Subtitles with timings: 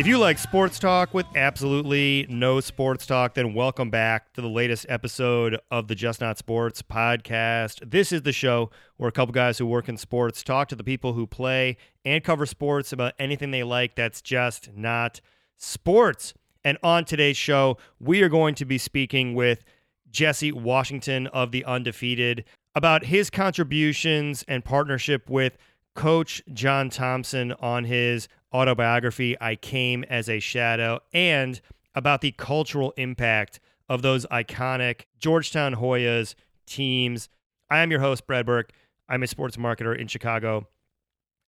[0.00, 4.48] If you like sports talk with absolutely no sports talk, then welcome back to the
[4.48, 7.90] latest episode of the Just Not Sports podcast.
[7.90, 10.82] This is the show where a couple guys who work in sports talk to the
[10.82, 15.20] people who play and cover sports about anything they like that's just not
[15.58, 16.32] sports.
[16.64, 19.62] And on today's show, we are going to be speaking with
[20.10, 25.58] Jesse Washington of The Undefeated about his contributions and partnership with
[25.94, 31.60] Coach John Thompson on his autobiography, I Came as a Shadow, and
[31.94, 36.34] about the cultural impact of those iconic Georgetown Hoyas
[36.66, 37.28] teams.
[37.68, 38.72] I am your host, Brad Burke.
[39.08, 40.68] I'm a sports marketer in Chicago.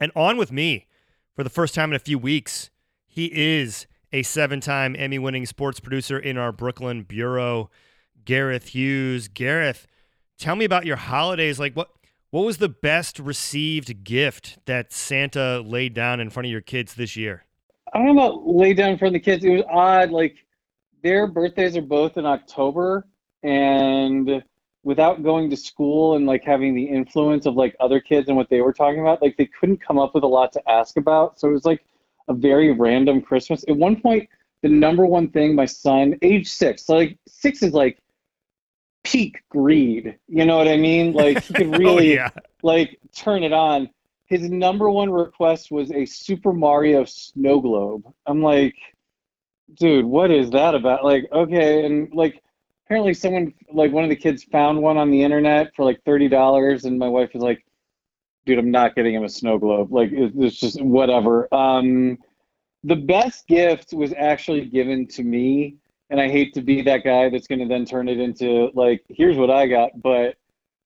[0.01, 0.88] And on with me
[1.34, 2.70] for the first time in a few weeks,
[3.06, 7.70] he is a seven time Emmy winning sports producer in our Brooklyn bureau,
[8.24, 9.29] Gareth Hughes.
[9.29, 9.87] Gareth,
[10.38, 11.60] tell me about your holidays.
[11.60, 11.90] Like, what?
[12.33, 16.95] What was the best received gift that Santa laid down in front of your kids
[16.95, 17.45] this year?
[17.93, 19.45] I don't know about laid down in front of the kids.
[19.45, 20.11] It was odd.
[20.11, 20.37] Like
[21.02, 23.07] their birthdays are both in October,
[23.43, 24.43] and
[24.83, 28.49] without going to school and like having the influence of like other kids and what
[28.49, 31.39] they were talking about, like they couldn't come up with a lot to ask about.
[31.39, 31.85] So it was like
[32.29, 33.63] a very random Christmas.
[33.69, 34.27] At one point,
[34.63, 38.02] the number one thing my son, age six, so like six is like
[39.05, 40.19] peak greed.
[40.29, 41.13] You know what I mean?
[41.13, 42.31] Like he could really oh, yeah.
[42.63, 43.91] like turn it on.
[44.27, 48.05] His number one request was a Super Mario snow globe.
[48.27, 48.77] I'm like,
[49.75, 51.05] dude, what is that about?
[51.05, 52.43] Like, okay, and like
[52.87, 56.29] apparently someone like one of the kids found one on the internet for like thirty
[56.29, 57.65] dollars, and my wife was like,
[58.47, 59.93] dude, I'm not getting him a snow globe.
[59.93, 61.53] Like, it's just whatever.
[61.55, 62.19] Um,
[62.85, 65.77] the best gift was actually given to me
[66.12, 69.03] and I hate to be that guy that's going to then turn it into like,
[69.09, 69.91] here's what I got.
[70.03, 70.37] But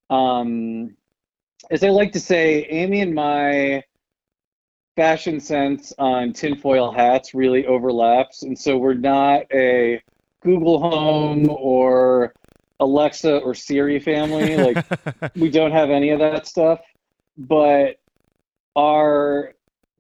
[0.09, 0.97] um,
[1.69, 3.83] as I like to say, Amy and my
[4.95, 10.01] fashion sense on tinfoil hats really overlaps, and so we're not a
[10.45, 12.33] Google Home or
[12.79, 14.57] Alexa or Siri family.
[14.57, 14.87] Like
[15.35, 16.79] we don't have any of that stuff,
[17.37, 17.97] but
[18.77, 19.55] our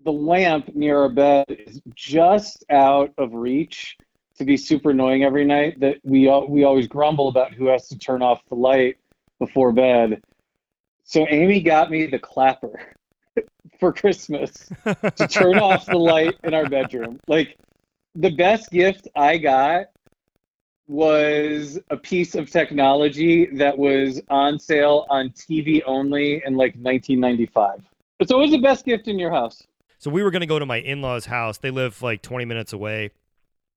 [0.04, 3.96] the lamp near our bed is just out of reach
[4.38, 7.98] to be super annoying every night that we we always grumble about who has to
[7.98, 8.96] turn off the light
[9.38, 10.22] before bed.
[11.04, 12.78] So Amy got me the clapper
[13.80, 17.20] for Christmas to turn off the light in our bedroom.
[17.28, 17.56] Like
[18.14, 19.86] the best gift I got
[20.88, 27.82] was a piece of technology that was on sale on TV only in like 1995.
[28.20, 29.62] It's always the best gift in your house.
[29.98, 31.58] So we were going to go to my in-laws' house.
[31.58, 33.10] They live like 20 minutes away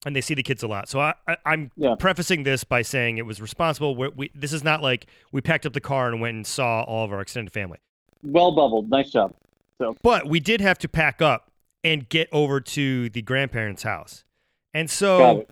[0.05, 0.87] and they see the kids a lot.
[0.87, 1.95] So I, I, am yeah.
[1.97, 3.95] prefacing this by saying it was responsible.
[3.95, 6.83] We, we, this is not like we packed up the car and went and saw
[6.83, 7.79] all of our extended family.
[8.23, 9.33] Well bubbled, nice job.
[9.77, 11.51] So, but we did have to pack up
[11.83, 14.25] and get over to the grandparents' house,
[14.73, 15.45] and so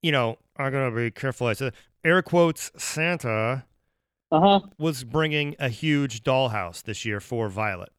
[0.00, 1.48] you know I'm gonna be careful.
[1.48, 1.74] I said
[2.04, 3.64] air quotes Santa.
[4.30, 4.60] Uh-huh.
[4.78, 7.92] Was bringing a huge dollhouse this year for Violet.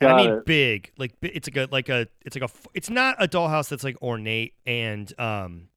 [0.00, 0.46] And I mean it.
[0.46, 3.84] big, like it's like a like a it's like a it's not a dollhouse that's
[3.84, 5.68] like ornate and um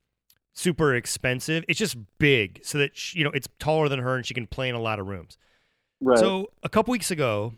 [0.53, 1.63] super expensive.
[1.69, 4.45] It's just big so that she, you know it's taller than her and she can
[4.45, 5.37] play in a lot of rooms.
[6.01, 6.19] Right.
[6.19, 7.53] So a couple weeks ago,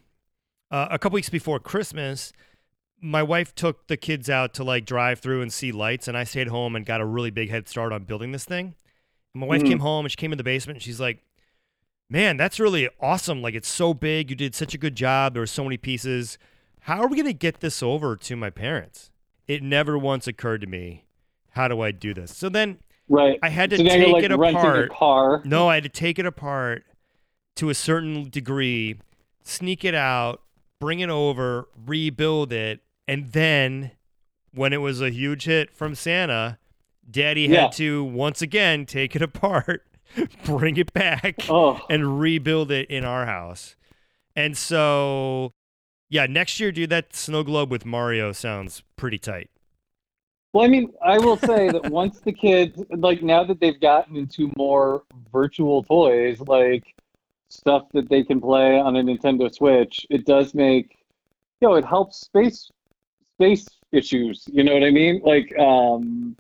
[0.69, 2.31] uh, a couple weeks before Christmas,
[3.01, 6.23] my wife took the kids out to like drive through and see lights, and I
[6.23, 8.75] stayed home and got a really big head start on building this thing.
[9.33, 9.67] And my wife mm.
[9.67, 11.23] came home and she came in the basement and she's like,
[12.07, 13.41] "Man, that's really awesome!
[13.41, 14.29] Like it's so big.
[14.29, 15.33] You did such a good job.
[15.33, 16.37] There were so many pieces."
[16.81, 19.11] How are we going to get this over to my parents?
[19.47, 21.05] It never once occurred to me,
[21.51, 22.35] how do I do this?
[22.35, 23.37] So then right.
[23.43, 24.91] I had to so take like it apart.
[25.45, 26.85] No, I had to take it apart
[27.57, 28.99] to a certain degree,
[29.43, 30.41] sneak it out,
[30.79, 33.91] bring it over, rebuild it, and then
[34.53, 36.57] when it was a huge hit from Santa,
[37.09, 37.63] Daddy yeah.
[37.63, 39.85] had to once again take it apart,
[40.45, 41.79] bring it back, oh.
[41.89, 43.75] and rebuild it in our house.
[44.35, 45.53] And so
[46.11, 49.49] yeah, next year, dude, that snow globe with Mario sounds pretty tight.
[50.51, 54.17] Well, I mean, I will say that once the kids, like now that they've gotten
[54.17, 56.83] into more virtual toys, like
[57.47, 60.97] stuff that they can play on a Nintendo Switch, it does make,
[61.61, 62.69] you know, it helps space
[63.35, 64.43] space issues.
[64.51, 65.21] You know what I mean?
[65.23, 66.35] Like, um,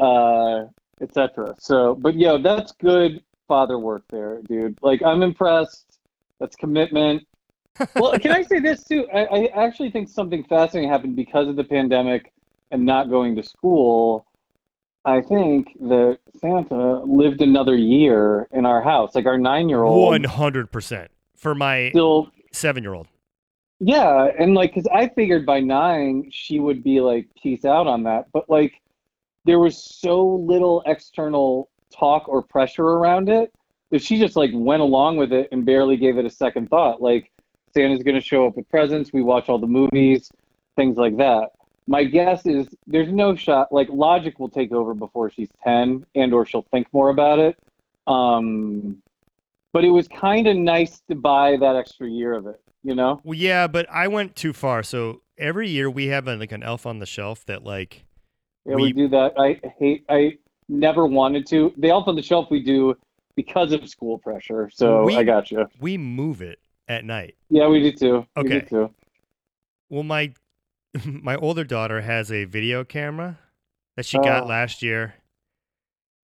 [0.00, 0.64] uh,
[1.00, 1.54] etc.
[1.60, 4.76] So, but yeah, that's good father work there, dude.
[4.82, 6.00] Like, I'm impressed.
[6.40, 7.22] That's commitment
[7.94, 9.06] well, can I say this too?
[9.14, 12.32] I, I actually think something fascinating happened because of the pandemic
[12.70, 14.26] and not going to school.
[15.04, 19.14] I think that Santa lived another year in our house.
[19.14, 20.10] Like our nine year old.
[20.10, 23.06] One hundred percent for my still seven year old.
[23.78, 28.02] Yeah, and like, cause I figured by nine she would be like, peace out on
[28.02, 28.26] that.
[28.30, 28.74] But like,
[29.46, 33.54] there was so little external talk or pressure around it
[33.90, 37.00] that she just like went along with it and barely gave it a second thought.
[37.00, 37.29] Like,
[37.72, 39.12] Santa's gonna show up with presents.
[39.12, 40.30] We watch all the movies,
[40.76, 41.50] things like that.
[41.86, 43.72] My guess is there's no shot.
[43.72, 47.56] Like, logic will take over before she's ten, and or she'll think more about it.
[48.06, 49.02] Um,
[49.72, 53.20] but it was kind of nice to buy that extra year of it you know?
[53.24, 54.82] Well, yeah, but I went too far.
[54.82, 58.04] So every year we have a, like an elf on the shelf that like
[58.66, 59.32] yeah, we, we do that.
[59.38, 60.04] I hate.
[60.08, 60.38] I
[60.68, 61.72] never wanted to.
[61.78, 62.94] The elf on the shelf we do
[63.36, 64.70] because of school pressure.
[64.72, 65.66] So we, I got you.
[65.80, 66.58] We move it
[66.90, 67.36] at night.
[67.48, 68.26] Yeah, we do too.
[68.36, 68.54] Okay.
[68.54, 68.94] We do too.
[69.88, 70.34] Well, my
[71.06, 73.38] my older daughter has a video camera
[73.96, 74.46] that she got oh.
[74.46, 75.14] last year,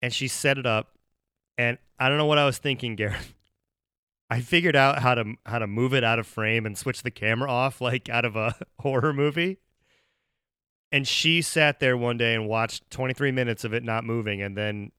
[0.01, 0.97] and she set it up.
[1.57, 3.33] And I don't know what I was thinking, Gareth.
[4.29, 7.11] I figured out how to how to move it out of frame and switch the
[7.11, 9.59] camera off like out of a horror movie.
[10.91, 14.55] And she sat there one day and watched 23 minutes of it not moving and
[14.55, 14.93] then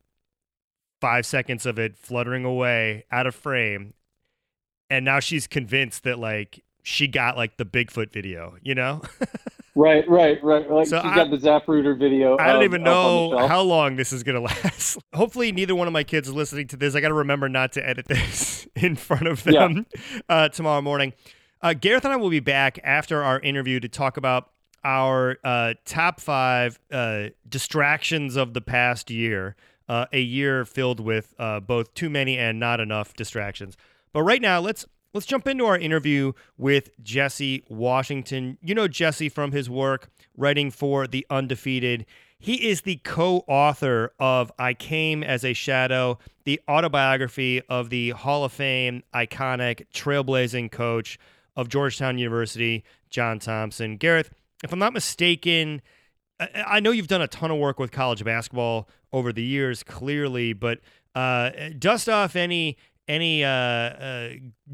[1.00, 3.94] 5 seconds of it fluttering away out of frame.
[4.88, 9.02] And now she's convinced that like she got like the Bigfoot video, you know?
[9.76, 10.68] Right, right, right.
[10.70, 12.38] Like so she's I, got the Zapruder video.
[12.38, 14.98] I don't even know how long this is gonna last.
[15.12, 16.94] Hopefully, neither one of my kids is listening to this.
[16.94, 20.20] I got to remember not to edit this in front of them yeah.
[20.30, 21.12] uh, tomorrow morning.
[21.60, 24.50] Uh, Gareth and I will be back after our interview to talk about
[24.82, 29.56] our uh, top five uh, distractions of the past year.
[29.88, 33.76] Uh, a year filled with uh, both too many and not enough distractions.
[34.16, 38.58] But right now, let's Let's jump into our interview with Jesse Washington.
[38.62, 42.04] You know Jesse from his work writing for The Undefeated.
[42.38, 48.10] He is the co author of I Came as a Shadow, the autobiography of the
[48.10, 51.18] Hall of Fame iconic trailblazing coach
[51.54, 53.96] of Georgetown University, John Thompson.
[53.96, 54.30] Gareth,
[54.64, 55.80] if I'm not mistaken,
[56.40, 60.54] I know you've done a ton of work with college basketball over the years, clearly,
[60.54, 60.80] but
[61.14, 62.76] uh, dust off any
[63.08, 64.28] any uh, uh,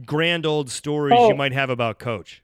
[0.05, 1.29] grand old stories oh.
[1.29, 2.43] you might have about Coach?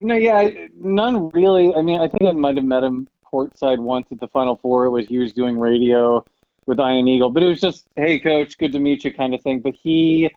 [0.00, 1.74] No, yeah, none really.
[1.74, 4.84] I mean, I think I might have met him courtside once at the Final Four.
[4.86, 6.24] It was he was doing radio
[6.66, 9.40] with Ian Eagle, but it was just, "Hey, Coach, good to meet you," kind of
[9.42, 9.60] thing.
[9.60, 10.30] But he,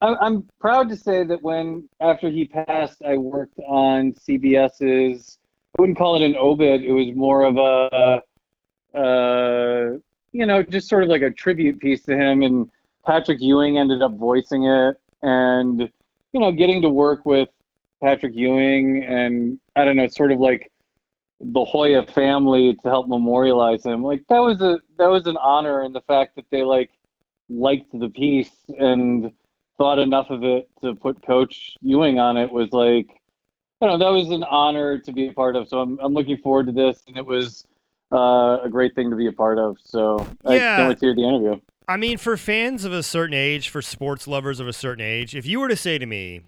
[0.00, 5.38] I'm proud to say that when after he passed, I worked on CBS's.
[5.78, 6.82] I wouldn't call it an obit.
[6.82, 8.22] It was more of a,
[8.96, 9.98] uh,
[10.32, 12.70] you know, just sort of like a tribute piece to him and
[13.06, 15.80] Patrick Ewing ended up voicing it, and
[16.32, 17.48] you know, getting to work with
[18.02, 20.70] Patrick Ewing and I don't know, sort of like
[21.40, 24.02] the Hoya family to help memorialize him.
[24.02, 26.90] Like that was a that was an honor, and the fact that they like
[27.48, 29.32] liked the piece and
[29.78, 33.08] thought enough of it to put Coach Ewing on it was like,
[33.80, 35.68] you know, that was an honor to be a part of.
[35.68, 37.66] So I'm I'm looking forward to this, and it was
[38.12, 39.76] uh, a great thing to be a part of.
[39.82, 40.50] So yeah.
[40.50, 41.60] I can't wait to hear the interview.
[41.86, 45.34] I mean, for fans of a certain age, for sports lovers of a certain age,
[45.34, 46.40] if you were to say to me,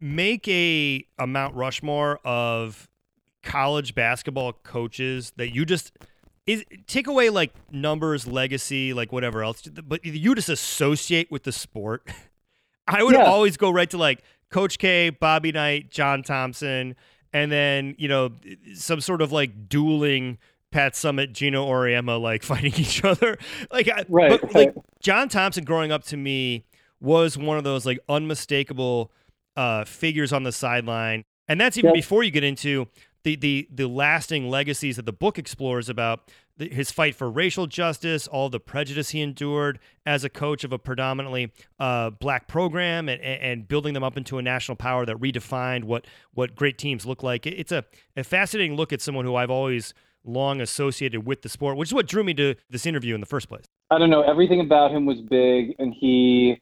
[0.00, 2.88] make a, a Mount Rushmore of
[3.42, 5.92] college basketball coaches that you just
[6.46, 11.52] is take away like numbers, legacy, like whatever else, but you just associate with the
[11.52, 12.08] sport.
[12.88, 13.24] I would yeah.
[13.24, 16.96] always go right to like Coach K, Bobby Knight, John Thompson,
[17.32, 18.32] and then you know
[18.74, 20.38] some sort of like dueling
[20.72, 23.38] Pat Summitt, Geno Auriemma like fighting each other.
[23.70, 24.54] Like, right, but, right.
[24.54, 26.64] like John Thompson growing up to me
[27.00, 29.12] was one of those like unmistakable
[29.56, 32.86] uh, figures on the sideline, and that's even before you get into
[33.22, 37.66] the the the lasting legacies that the book explores about the, his fight for racial
[37.66, 43.08] justice, all the prejudice he endured as a coach of a predominantly uh, black program,
[43.08, 47.06] and, and building them up into a national power that redefined what what great teams
[47.06, 47.46] look like.
[47.46, 47.84] It's a,
[48.16, 51.94] a fascinating look at someone who I've always long associated with the sport, which is
[51.94, 53.64] what drew me to this interview in the first place.
[53.90, 54.22] I don't know.
[54.22, 56.60] Everything about him was big, and he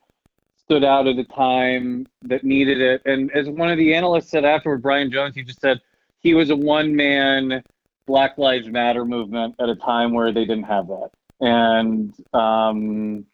[0.56, 3.02] stood out at a time that needed it.
[3.04, 5.80] And as one of the analysts said afterward, Brian Jones, he just said
[6.20, 7.62] he was a one man
[8.06, 11.10] Black Lives Matter movement at a time where they didn't have that.
[11.40, 13.24] And um,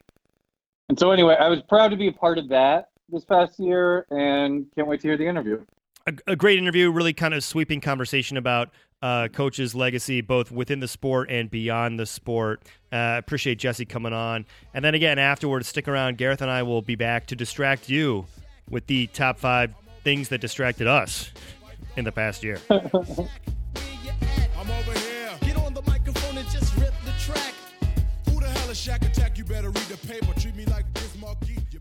[0.89, 4.05] and so anyway, I was proud to be a part of that this past year,
[4.09, 5.63] and can't wait to hear the interview.
[6.05, 8.69] A, a great interview, really kind of sweeping conversation about
[9.01, 12.61] uh, coach's legacy, both within the sport and beyond the sport.
[12.91, 14.45] Uh, appreciate Jesse coming on.
[14.73, 16.17] And then again, afterwards, stick around.
[16.17, 18.25] Gareth and I will be back to distract you
[18.69, 19.73] with the top five
[20.03, 21.31] things that distracted us
[21.95, 22.59] in the past year.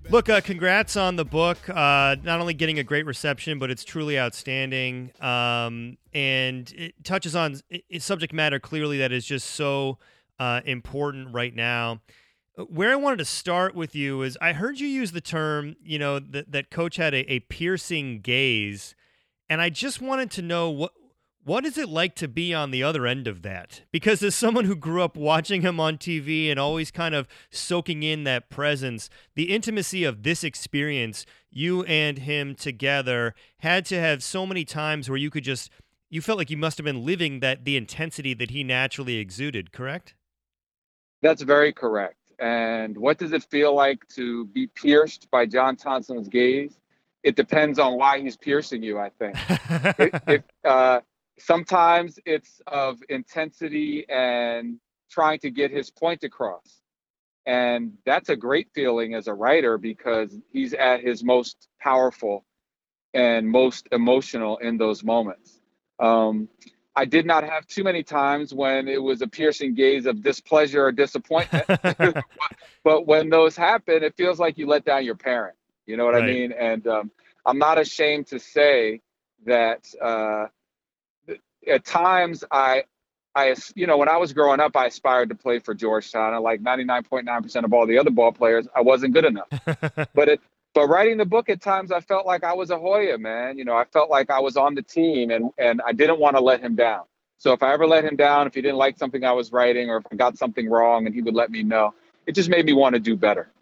[0.08, 1.68] Look, uh, congrats on the book.
[1.68, 5.10] Uh, not only getting a great reception, but it's truly outstanding.
[5.20, 7.60] Um, and it touches on
[7.98, 9.98] subject matter clearly that is just so
[10.38, 12.02] uh, important right now.
[12.68, 15.98] Where I wanted to start with you is I heard you use the term, you
[15.98, 18.94] know, that, that coach had a, a piercing gaze.
[19.50, 20.92] And I just wanted to know what
[21.46, 23.82] what is it like to be on the other end of that?
[23.92, 28.02] Because as someone who grew up watching him on TV and always kind of soaking
[28.02, 34.24] in that presence, the intimacy of this experience, you and him together, had to have
[34.24, 35.70] so many times where you could just
[36.10, 39.70] you felt like you must have been living that the intensity that he naturally exuded,
[39.70, 40.14] correct?
[41.22, 42.32] That's very correct.
[42.40, 46.80] And what does it feel like to be pierced by John Thompson's gaze?
[47.22, 49.36] It depends on why he's piercing you, I think.
[49.98, 51.00] if, if uh,
[51.38, 54.78] sometimes it's of intensity and
[55.10, 56.80] trying to get his point across.
[57.46, 62.44] And that's a great feeling as a writer because he's at his most powerful
[63.14, 65.60] and most emotional in those moments.
[66.00, 66.48] Um,
[66.96, 70.86] I did not have too many times when it was a piercing gaze of displeasure
[70.86, 71.66] or disappointment.
[72.84, 75.56] but when those happen, it feels like you let down your parent.
[75.86, 76.24] You know what right.
[76.24, 76.52] I mean?
[76.52, 77.10] And um,
[77.44, 79.02] I'm not ashamed to say
[79.44, 80.46] that uh,
[81.66, 82.85] at times I
[83.37, 86.32] I, you know, when I was growing up, I aspired to play for Georgetown.
[86.32, 89.49] And like 99.9% of all the other ball players, I wasn't good enough.
[90.14, 90.40] but it,
[90.73, 93.58] but writing the book at times, I felt like I was a Hoya, man.
[93.58, 96.37] You know, I felt like I was on the team and, and I didn't want
[96.37, 97.02] to let him down.
[97.37, 99.90] So if I ever let him down, if he didn't like something I was writing
[99.90, 101.92] or if I got something wrong and he would let me know,
[102.26, 103.52] it just made me want to do better.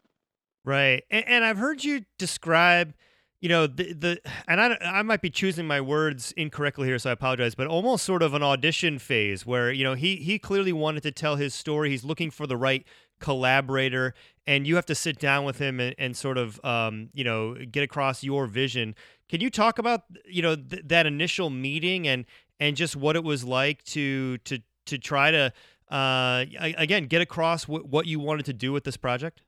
[0.65, 1.03] Right.
[1.11, 2.95] And, and I've heard you describe–
[3.45, 7.11] you know the the and I I might be choosing my words incorrectly here, so
[7.11, 7.55] I apologize.
[7.55, 11.13] But almost sort of an audition phase where you know he he clearly wanted to
[11.13, 11.91] tell his story.
[11.91, 12.87] He's looking for the right
[13.21, 14.15] collaborator,
[14.47, 17.55] and you have to sit down with him and, and sort of um, you know
[17.71, 18.95] get across your vision.
[19.29, 22.25] Can you talk about you know th- that initial meeting and
[22.61, 25.53] and just what it was like to to to try to
[25.91, 29.43] uh, again get across w- what you wanted to do with this project?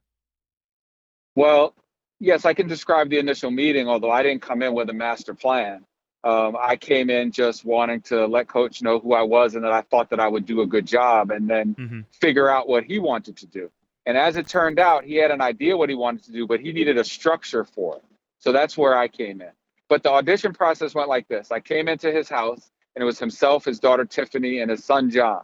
[1.35, 1.75] Well,
[2.21, 5.35] yes, I can describe the initial meeting, although I didn't come in with a master
[5.35, 5.85] plan.
[6.25, 9.73] Um, I came in just wanting to let coach know who I was and that
[9.73, 12.01] I thought that I would do a good job and then mm-hmm.
[12.11, 13.71] figure out what he wanted to do.
[14.07, 16.61] And as it turned out, he had an idea what he wanted to do, but
[16.61, 18.05] he needed a structure for it.
[18.39, 19.51] So that's where I came in.
[19.89, 23.19] But the audition process went like this I came into his house, and it was
[23.19, 25.43] himself, his daughter Tiffany, and his son John.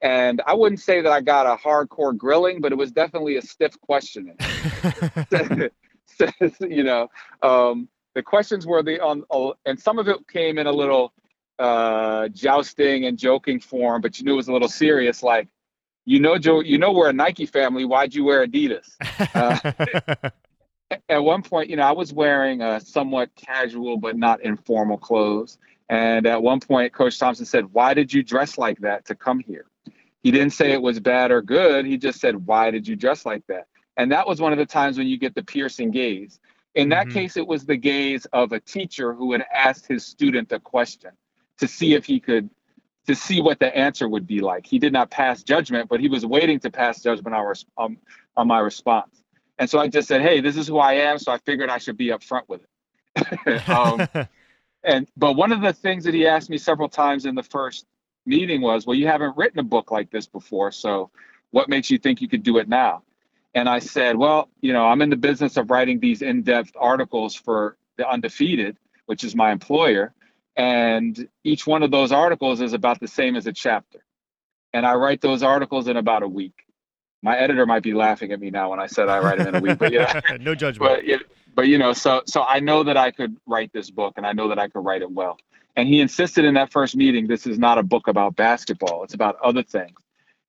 [0.00, 3.42] And I wouldn't say that I got a hardcore grilling, but it was definitely a
[3.42, 4.36] stiff questioning.
[6.18, 7.08] says, you know,
[7.42, 9.22] um, the questions were the on,
[9.64, 11.12] and some of it came in a little
[11.58, 15.22] uh, jousting and joking form, but you knew it was a little serious.
[15.22, 15.48] Like,
[16.04, 17.84] you know, Joe, you know, we're a Nike family.
[17.84, 18.96] Why'd you wear Adidas?
[19.34, 20.30] Uh,
[21.08, 25.58] at one point, you know, I was wearing a somewhat casual but not informal clothes.
[25.88, 29.40] And at one point, Coach Thompson said, Why did you dress like that to come
[29.40, 29.66] here?
[30.22, 31.86] He didn't say it was bad or good.
[31.86, 33.66] He just said, Why did you dress like that?
[33.98, 36.38] And that was one of the times when you get the piercing gaze.
[36.76, 37.14] In that mm-hmm.
[37.14, 41.10] case, it was the gaze of a teacher who had asked his student a question
[41.58, 42.48] to see if he could,
[43.08, 44.64] to see what the answer would be like.
[44.64, 47.98] He did not pass judgment, but he was waiting to pass judgment on, um,
[48.36, 49.24] on my response.
[49.58, 51.18] And so I just said, hey, this is who I am.
[51.18, 52.60] So I figured I should be upfront with
[53.16, 53.68] it.
[53.68, 54.06] um,
[54.84, 57.84] and but one of the things that he asked me several times in the first
[58.24, 60.70] meeting was, well, you haven't written a book like this before.
[60.70, 61.10] So
[61.50, 63.02] what makes you think you could do it now?
[63.54, 66.72] And I said, well, you know, I'm in the business of writing these in depth
[66.78, 68.76] articles for the Undefeated,
[69.06, 70.12] which is my employer.
[70.56, 74.04] And each one of those articles is about the same as a chapter.
[74.72, 76.64] And I write those articles in about a week.
[77.22, 79.54] My editor might be laughing at me now when I said I write them in
[79.56, 81.04] a week, but yeah, no judgment.
[81.06, 81.22] But,
[81.54, 84.32] but you know, so so I know that I could write this book, and I
[84.32, 85.36] know that I could write it well.
[85.74, 89.14] And he insisted in that first meeting, this is not a book about basketball; it's
[89.14, 89.98] about other things.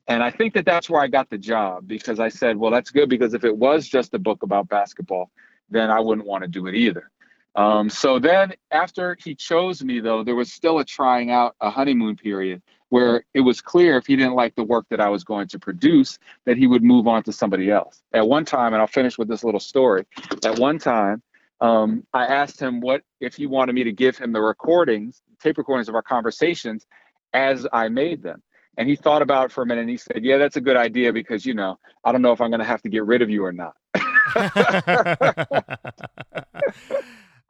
[0.10, 2.90] And I think that that's where I got the job because I said, well, that's
[2.90, 5.30] good because if it was just a book about basketball,
[5.70, 7.12] then I wouldn't want to do it either.
[7.56, 11.70] Um, so then after he chose me, though, there was still a trying out, a
[11.70, 15.24] honeymoon period where it was clear if he didn't like the work that I was
[15.24, 18.02] going to produce, that he would move on to somebody else.
[18.12, 20.06] At one time, and I'll finish with this little story.
[20.44, 21.22] At one time,
[21.62, 25.60] um, I asked him what if he wanted me to give him the recordings, tape
[25.60, 26.88] recordings of our conversations
[27.32, 28.42] as I made them.
[28.78, 30.78] And he thought about it for a minute and he said, Yeah, that's a good
[30.78, 33.22] idea because, you know, I don't know if I'm going to have to get rid
[33.22, 33.76] of you or not.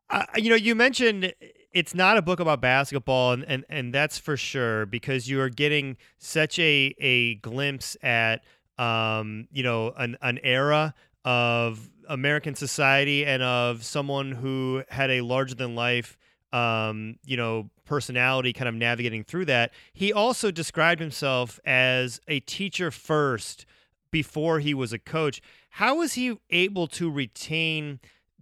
[0.10, 1.34] uh, you know, you mentioned
[1.72, 5.50] it's not a book about basketball, and, and, and that's for sure because you are
[5.50, 8.44] getting such a, a glimpse at
[8.80, 10.96] um, you know, an an era
[11.26, 16.18] of American society and of someone who had a larger than life
[16.52, 19.72] um, you know, personality kind of navigating through that.
[19.94, 23.66] He also described himself as a teacher first
[24.12, 25.42] before he was a coach.
[25.72, 28.00] How was he able to retain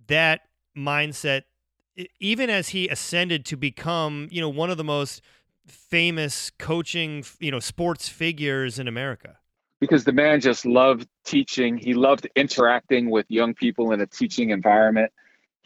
[0.07, 0.41] that
[0.75, 1.43] mindset
[2.19, 5.21] even as he ascended to become, you know, one of the most
[5.65, 9.37] famous coaching, you know, sports figures in America?
[9.79, 11.77] Because the man just loved teaching.
[11.77, 15.11] He loved interacting with young people in a teaching environment.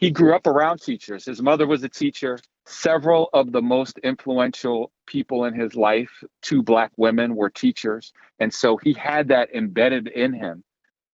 [0.02, 1.26] He grew up around teachers.
[1.26, 2.36] His mother was a teacher.
[2.66, 6.10] Several of the most influential people in his life,
[6.42, 8.12] two black women, were teachers.
[8.40, 10.64] And so he had that embedded in him.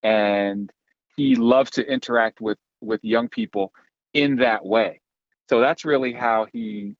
[0.02, 0.72] And
[1.16, 3.74] he loved to interact with, with young people
[4.14, 5.02] in that way.
[5.50, 6.96] So that's really how he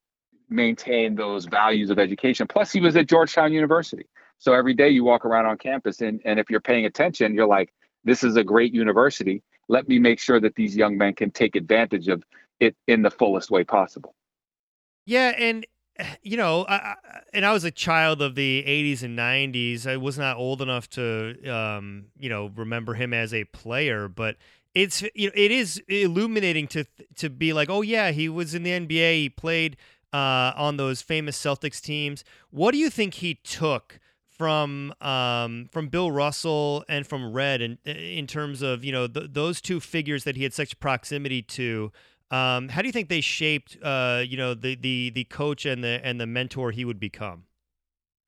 [0.50, 2.46] maintained those values of education.
[2.46, 4.04] Plus, he was at Georgetown University.
[4.38, 7.46] So every day you walk around on campus, and, and if you're paying attention, you're
[7.46, 7.72] like,
[8.04, 9.42] this is a great university.
[9.68, 12.22] Let me make sure that these young men can take advantage of
[12.60, 14.14] it in the fullest way possible.
[15.04, 15.34] Yeah.
[15.38, 15.66] And,
[16.22, 16.94] you know, I,
[17.32, 19.86] and I was a child of the 80s and 90s.
[19.86, 24.36] I was not old enough to, um, you know, remember him as a player, but
[24.74, 26.84] it's you know it is illuminating to
[27.16, 29.14] to be like, oh yeah, he was in the NBA.
[29.14, 29.76] He played
[30.12, 32.24] uh, on those famous Celtics teams.
[32.50, 33.98] What do you think he took
[34.38, 39.30] from um, from Bill Russell and from Red, in, in terms of you know th-
[39.32, 41.92] those two figures that he had such proximity to?
[42.30, 45.82] Um, how do you think they shaped uh, you know the the the coach and
[45.82, 47.44] the and the mentor he would become?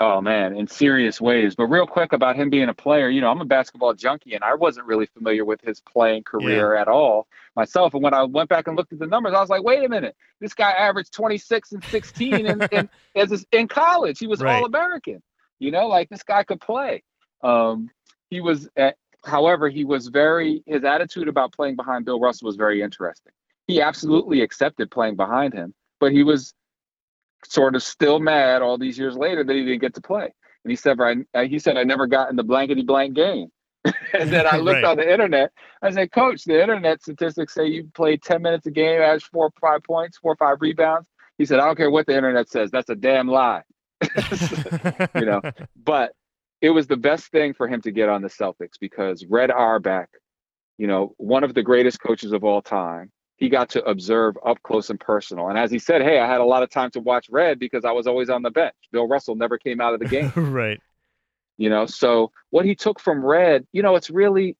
[0.02, 1.55] Oh man, in serious ways.
[1.55, 4.43] But real quick about him being a player, you know, I'm a basketball junkie and
[4.43, 6.81] I wasn't really familiar with his playing career yeah.
[6.81, 7.93] at all myself.
[7.93, 9.88] And when I went back and looked at the numbers, I was like, wait a
[9.90, 14.19] minute, this guy averaged 26 and 16 in, in, as in college.
[14.19, 14.57] He was right.
[14.57, 15.23] all American.
[15.61, 17.05] You know, like this guy could play.
[17.43, 17.90] Um,
[18.31, 22.57] he was, at, however, he was very, his attitude about playing behind Bill Russell was
[22.57, 23.33] very interesting.
[23.69, 26.52] He absolutely accepted playing behind him, but he was
[27.45, 30.32] sort of still mad all these years later that he didn't get to play.
[30.65, 30.99] And he said,
[31.34, 33.49] I, he said, I never got in the blankety blank game.
[33.84, 34.84] and then I looked right.
[34.84, 35.52] on the internet.
[35.82, 39.47] I said, Coach, the internet statistics say you played 10 minutes a game, average four
[39.47, 41.08] or five points, four or five rebounds.
[41.39, 42.71] He said, I don't care what the internet says.
[42.71, 43.63] That's a damn lie.
[45.15, 45.41] you know,
[45.76, 46.13] but
[46.60, 50.08] it was the best thing for him to get on the Celtics because Red Auerbach,
[50.78, 54.63] you know, one of the greatest coaches of all time, he got to observe up
[54.63, 55.49] close and personal.
[55.49, 57.86] And as he said, hey, I had a lot of time to watch Red because
[57.86, 58.75] I was always on the bench.
[58.93, 60.30] Bill Russell never came out of the game.
[60.36, 60.78] right.
[61.56, 64.56] You know, so what he took from Red, you know, it's really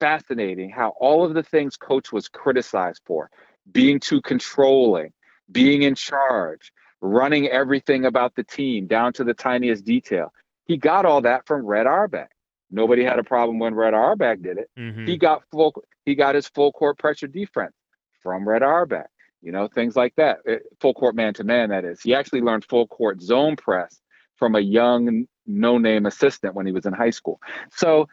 [0.00, 3.30] fascinating how all of the things coach was criticized for
[3.70, 5.12] being too controlling,
[5.50, 10.32] being in charge, running everything about the team down to the tiniest detail.
[10.64, 12.30] He got all that from Red Auerbach.
[12.70, 14.70] Nobody had a problem when Red Auerbach did it.
[14.78, 15.06] Mm-hmm.
[15.06, 17.74] He got full he got his full court pressure defense
[18.22, 19.06] from Red Auerbach.
[19.42, 20.38] you know, things like that.
[20.44, 22.00] It, full court man to man, that is.
[22.02, 24.00] He actually learned full court zone press
[24.34, 27.40] from a young, no name assistant when he was in high school.
[27.70, 28.08] So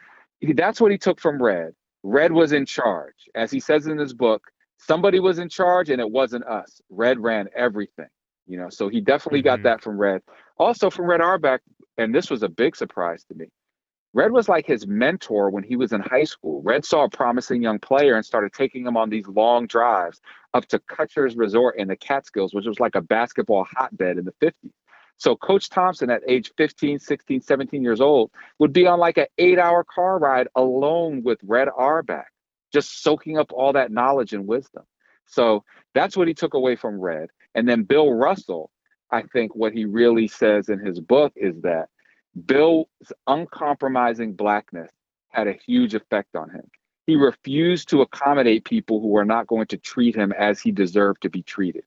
[0.54, 1.72] that's what he took from Red.
[2.04, 3.28] Red was in charge.
[3.34, 4.42] As he says in his book,
[4.78, 6.80] somebody was in charge and it wasn't us.
[6.88, 8.08] Red ran everything,
[8.46, 9.62] you know, so he definitely mm-hmm.
[9.62, 10.22] got that from Red.
[10.58, 11.60] Also from Red Auerbach,
[11.98, 13.46] and this was a big surprise to me.
[14.14, 16.62] Red was like his mentor when he was in high school.
[16.62, 20.20] Red saw a promising young player and started taking him on these long drives
[20.54, 24.34] up to Kutsher's Resort in the Catskills, which was like a basketball hotbed in the
[24.40, 24.70] 50s.
[25.16, 28.30] So Coach Thompson at age 15, 16, 17 years old
[28.60, 32.26] would be on like an eight hour car ride alone with Red Auerbach,
[32.72, 34.84] just soaking up all that knowledge and wisdom.
[35.26, 37.30] So that's what he took away from Red.
[37.54, 38.70] And then Bill Russell,
[39.10, 41.88] I think what he really says in his book is that
[42.46, 42.88] Bill's
[43.26, 44.90] uncompromising blackness
[45.28, 46.68] had a huge effect on him.
[47.06, 51.22] He refused to accommodate people who were not going to treat him as he deserved
[51.22, 51.84] to be treated.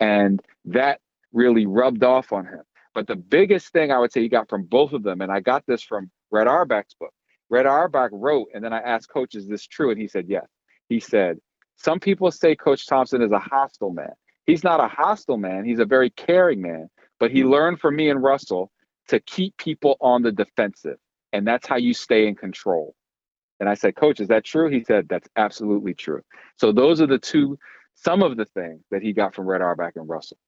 [0.00, 1.00] And that
[1.32, 2.62] really rubbed off on him.
[2.94, 5.40] But the biggest thing I would say he got from both of them, and I
[5.40, 7.12] got this from Red Auerbach's book.
[7.50, 9.90] Red Auerbach wrote, and then I asked Coach, is this true?
[9.90, 10.46] And he said, yes.
[10.88, 11.38] He said,
[11.76, 14.14] some people say Coach Thompson is a hostile man.
[14.46, 15.64] He's not a hostile man.
[15.64, 16.88] He's a very caring man.
[17.18, 17.48] But he hmm.
[17.48, 18.70] learned from me and Russell
[19.08, 20.98] to keep people on the defensive.
[21.32, 22.94] And that's how you stay in control.
[23.58, 24.68] And I said, Coach, is that true?
[24.68, 26.22] He said, That's absolutely true.
[26.56, 27.58] So those are the two,
[27.94, 30.38] some of the things that he got from Red Auerbach and Russell.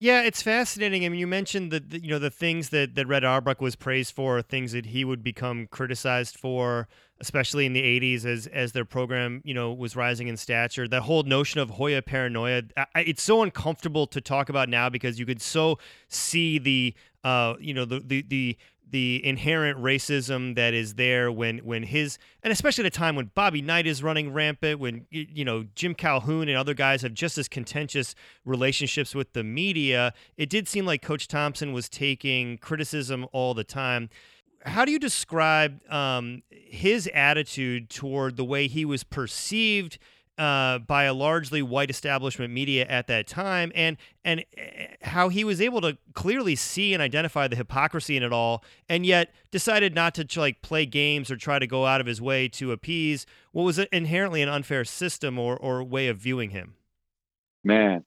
[0.00, 1.04] Yeah, it's fascinating.
[1.04, 4.14] I mean, you mentioned that you know the things that that Red Auerbach was praised
[4.14, 6.86] for, things that he would become criticized for,
[7.20, 10.86] especially in the '80s as as their program you know was rising in stature.
[10.86, 12.62] That whole notion of Hoya paranoia,
[12.94, 17.74] it's so uncomfortable to talk about now because you could so see the uh, you
[17.74, 18.56] know the the the
[18.90, 23.30] the inherent racism that is there when when his and especially at a time when
[23.34, 27.38] Bobby Knight is running rampant, when you know Jim Calhoun and other guys have just
[27.38, 33.26] as contentious relationships with the media, it did seem like Coach Thompson was taking criticism
[33.32, 34.08] all the time.
[34.64, 39.98] How do you describe um, his attitude toward the way he was perceived?
[40.38, 45.42] Uh, by a largely white establishment media at that time, and and eh, how he
[45.42, 49.94] was able to clearly see and identify the hypocrisy in it all, and yet decided
[49.94, 53.26] not to like play games or try to go out of his way to appease
[53.50, 56.74] what was inherently an unfair system or or way of viewing him.
[57.64, 58.04] Man,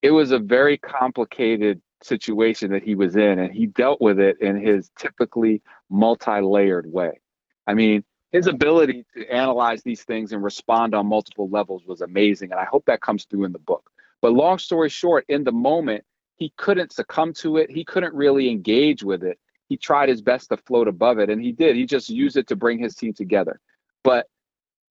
[0.00, 4.40] it was a very complicated situation that he was in, and he dealt with it
[4.40, 7.20] in his typically multi-layered way.
[7.66, 12.50] I mean his ability to analyze these things and respond on multiple levels was amazing.
[12.50, 13.88] And I hope that comes through in the book.
[14.20, 16.02] But long story short, in the moment,
[16.34, 17.70] he couldn't succumb to it.
[17.70, 19.38] He couldn't really engage with it.
[19.68, 21.76] He tried his best to float above it, and he did.
[21.76, 23.60] He just used it to bring his team together.
[24.02, 24.26] But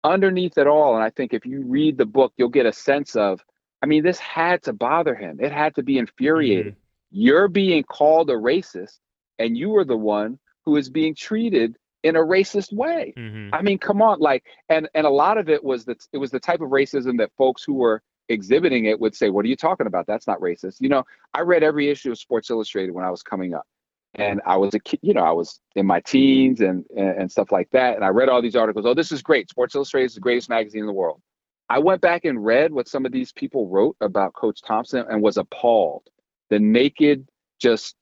[0.04, 3.16] underneath it all, and I think if you read the book, you'll get a sense
[3.16, 3.42] of
[3.82, 5.38] I mean, this had to bother him.
[5.40, 6.72] It had to be infuriating.
[6.72, 7.22] Mm-hmm.
[7.22, 8.98] You're being called a racist,
[9.38, 13.12] and you are the one who is being treated in a racist way.
[13.16, 13.54] Mm-hmm.
[13.54, 16.30] I mean, come on, like, and and a lot of it was that it was
[16.30, 19.56] the type of racism that folks who were exhibiting it would say, "What are you
[19.56, 20.06] talking about?
[20.06, 23.22] That's not racist." You know, I read every issue of Sports Illustrated when I was
[23.22, 23.66] coming up,
[24.14, 25.00] and I was a kid.
[25.02, 28.08] You know, I was in my teens and, and and stuff like that, and I
[28.08, 28.86] read all these articles.
[28.86, 29.50] Oh, this is great.
[29.50, 31.20] Sports Illustrated is the greatest magazine in the world.
[31.68, 35.22] I went back and read what some of these people wrote about Coach Thompson and
[35.22, 36.02] was appalled.
[36.48, 37.28] The naked,
[37.60, 37.94] just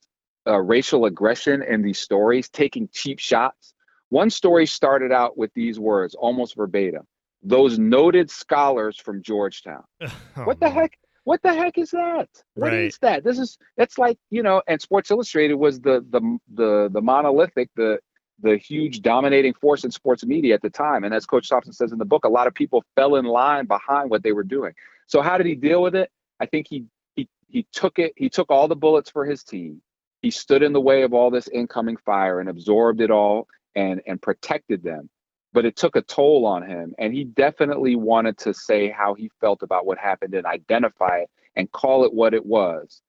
[0.47, 3.75] uh, racial aggression in these stories, taking cheap shots
[4.09, 7.03] one story started out with these words, almost verbatim.
[7.41, 9.83] Those noted scholars from Georgetown.
[10.01, 10.09] oh,
[10.43, 10.75] what the man.
[10.75, 10.99] heck?
[11.23, 12.27] What the heck is that?
[12.55, 12.85] What right.
[12.85, 13.23] is that?
[13.23, 17.69] This is that's like, you know, and Sports Illustrated was the the the the monolithic,
[17.75, 17.99] the
[18.41, 21.03] the huge dominating force in sports media at the time.
[21.03, 23.65] And as Coach Thompson says in the book, a lot of people fell in line
[23.65, 24.73] behind what they were doing.
[25.07, 26.09] So how did he deal with it?
[26.39, 29.81] I think he he he took it, he took all the bullets for his team.
[30.21, 34.01] He stood in the way of all this incoming fire and absorbed it all and
[34.07, 35.09] and protected them
[35.51, 39.29] but it took a toll on him and he definitely wanted to say how he
[39.41, 43.01] felt about what happened and identify it and call it what it was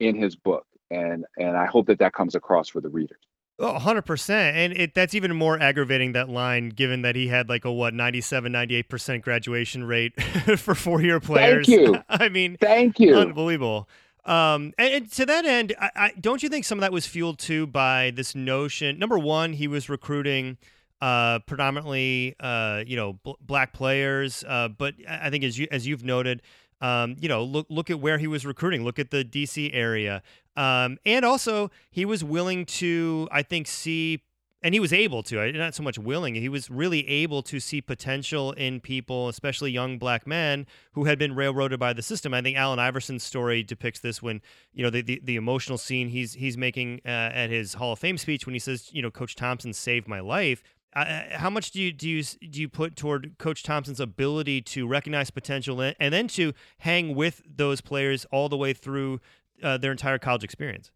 [0.00, 3.18] in his book and and i hope that that comes across for the readers
[3.60, 4.30] Oh, 100%.
[4.30, 7.92] And it, that's even more aggravating, that line, given that he had like a, what,
[7.92, 10.20] 97, 98% graduation rate
[10.56, 11.66] for four year players.
[11.66, 11.96] Thank you.
[12.08, 13.16] I mean, thank you.
[13.16, 13.88] Unbelievable.
[14.28, 17.06] Um, and, and, to that end, I, I, don't you think some of that was
[17.06, 18.98] fueled too by this notion?
[18.98, 20.58] Number one, he was recruiting
[21.00, 24.44] uh, predominantly, uh, you know, bl- black players.
[24.46, 26.42] Uh, but I think as you as you've noted,
[26.82, 28.84] um, you know, look look at where he was recruiting.
[28.84, 30.22] Look at the DC area,
[30.56, 34.24] um, and also he was willing to, I think, see
[34.62, 37.80] and he was able to not so much willing he was really able to see
[37.80, 42.42] potential in people especially young black men who had been railroaded by the system i
[42.42, 44.40] think allen iverson's story depicts this when
[44.72, 47.98] you know the, the, the emotional scene he's he's making uh, at his hall of
[47.98, 50.62] fame speech when he says you know coach thompson saved my life
[50.96, 54.88] uh, how much do you do you do you put toward Coach Thompson's ability to
[54.88, 59.20] recognize potential and then to hang with those players all the way through
[59.62, 60.90] uh, their entire college experience?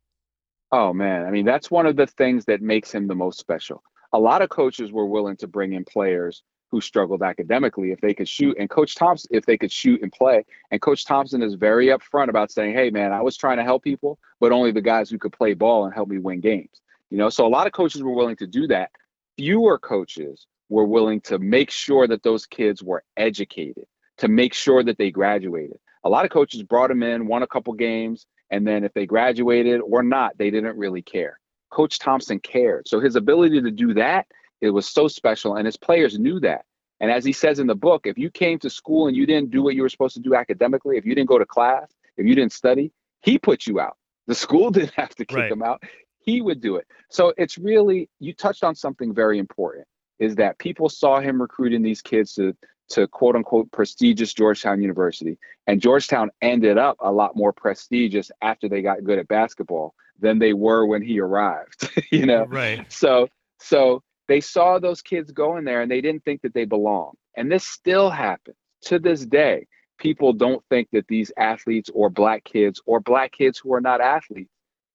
[0.73, 3.83] Oh man, I mean that's one of the things that makes him the most special.
[4.15, 8.15] A lot of coaches were willing to bring in players who struggled academically if they
[8.15, 10.45] could shoot and coach Thompson if they could shoot and play.
[10.71, 13.85] And coach Thompson is very upfront about saying, "Hey man, I was trying to help
[13.85, 16.81] people, but only the guys who could play ball and help me win games."
[17.11, 18.91] You know, so a lot of coaches were willing to do that.
[19.37, 23.85] Fewer coaches were willing to make sure that those kids were educated,
[24.17, 25.79] to make sure that they graduated.
[26.05, 29.07] A lot of coaches brought them in, won a couple games, and then if they
[29.07, 31.41] graduated or not, they didn't really care.
[31.71, 32.87] Coach Thompson cared.
[32.87, 34.27] So his ability to do that,
[34.61, 35.57] it was so special.
[35.57, 36.67] And his players knew that.
[37.01, 39.51] And as he says in the book, if you came to school and you didn't
[39.51, 42.27] do what you were supposed to do academically, if you didn't go to class, if
[42.27, 43.97] you didn't study, he put you out.
[44.27, 45.51] The school didn't have to kick right.
[45.51, 45.83] him out.
[46.19, 46.87] He would do it.
[47.11, 49.87] So it's really, you touched on something very important
[50.19, 52.55] is that people saw him recruiting these kids to
[52.91, 55.39] to quote unquote prestigious Georgetown University.
[55.67, 60.39] And Georgetown ended up a lot more prestigious after they got good at basketball than
[60.39, 62.45] they were when he arrived, you know?
[62.45, 62.91] Right.
[62.93, 67.17] So, so they saw those kids going there and they didn't think that they belonged.
[67.37, 69.67] And this still happens to this day.
[69.99, 74.01] People don't think that these athletes or black kids or black kids who are not
[74.01, 74.51] athletes,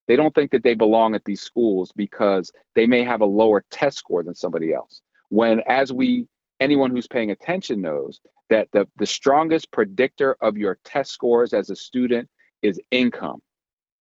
[0.08, 3.64] they don't think that they belong at these schools because they may have a lower
[3.72, 5.02] test score than somebody else.
[5.30, 6.28] When as we
[6.60, 11.70] anyone who's paying attention knows that the, the strongest predictor of your test scores as
[11.70, 12.30] a student
[12.62, 13.42] is income.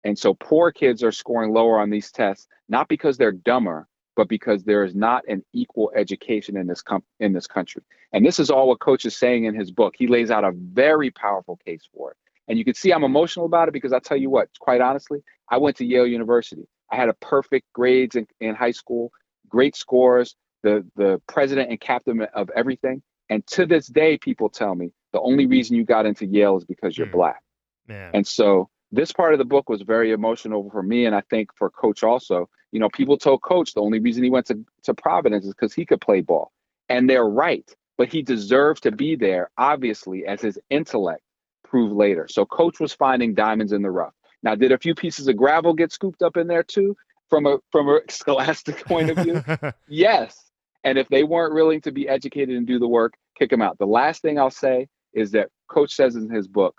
[0.03, 4.27] And so poor kids are scoring lower on these tests, not because they're dumber, but
[4.27, 7.81] because there is not an equal education in this com- in this country.
[8.11, 9.95] And this is all what coach is saying in his book.
[9.97, 12.17] He lays out a very powerful case for it.
[12.47, 15.23] And you can see I'm emotional about it because I tell you what, quite honestly,
[15.49, 16.67] I went to Yale University.
[16.91, 19.11] I had a perfect grades in, in high school,
[19.47, 23.01] great scores, the the president and captain of everything.
[23.29, 26.65] And to this day, people tell me the only reason you got into Yale is
[26.65, 27.13] because you're mm.
[27.13, 27.41] black.
[27.87, 28.11] Man.
[28.13, 31.49] And so this part of the book was very emotional for me and I think
[31.55, 32.49] for coach also.
[32.71, 35.73] You know, people told coach the only reason he went to, to Providence is because
[35.73, 36.51] he could play ball.
[36.89, 41.21] And they're right, but he deserved to be there, obviously, as his intellect
[41.63, 42.27] proved later.
[42.29, 44.13] So coach was finding diamonds in the rough.
[44.43, 46.95] Now, did a few pieces of gravel get scooped up in there too,
[47.29, 49.43] from a from a scholastic point of view?
[49.87, 50.51] yes.
[50.83, 53.77] And if they weren't willing to be educated and do the work, kick them out.
[53.77, 56.75] The last thing I'll say is that coach says in his book,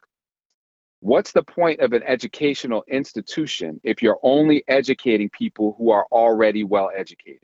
[1.00, 6.64] what's the point of an educational institution if you're only educating people who are already
[6.64, 7.40] well educated?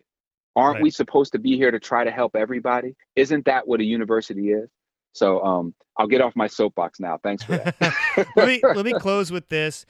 [0.56, 0.82] Aren't right.
[0.82, 2.94] we supposed to be here to try to help everybody?
[3.16, 4.68] Isn't that what a university is?
[5.12, 7.18] So um, I'll get off my soapbox now.
[7.22, 8.26] Thanks for that.
[8.36, 9.86] let me let me close with this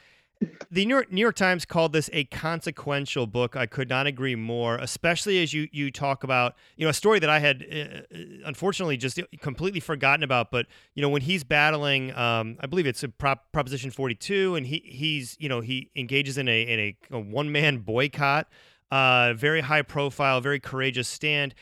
[0.71, 3.57] the New York, New York Times called this a consequential book.
[3.57, 7.19] I could not agree more, especially as you you talk about you know a story
[7.19, 10.51] that I had uh, uh unfortunately just completely forgotten about.
[10.51, 14.83] But you know when he's battling, um, I believe it's prop, Proposition 42, and he
[14.85, 18.49] he's you know he engages in a in a, a one man boycott,
[18.91, 21.55] uh, very high profile, very courageous stand.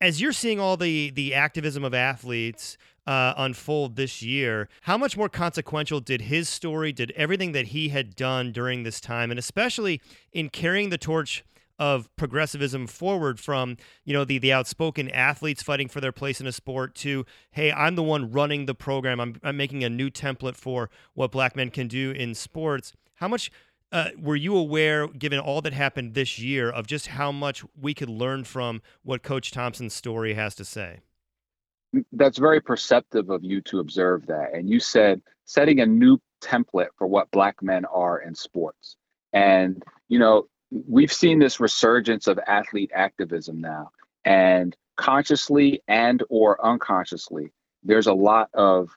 [0.00, 4.68] As you're seeing all the the activism of athletes uh, unfold this year.
[4.82, 9.00] How much more consequential did his story, did everything that he had done during this
[9.00, 10.00] time, and especially
[10.32, 11.44] in carrying the torch
[11.80, 16.46] of progressivism forward from you know the the outspoken athletes fighting for their place in
[16.46, 20.10] a sport to hey I'm the one running the program I'm, I'm making a new
[20.10, 23.50] template for what black men can do in sports how much
[23.92, 27.94] uh, were you aware given all that happened this year of just how much we
[27.94, 31.00] could learn from what coach Thompson's story has to say
[32.12, 34.54] that's very perceptive of you to observe that.
[34.54, 38.96] And you said setting a new template for what black men are in sports.
[39.32, 43.90] And, you know, we've seen this resurgence of athlete activism now.
[44.24, 48.90] And consciously and or unconsciously, there's a lot of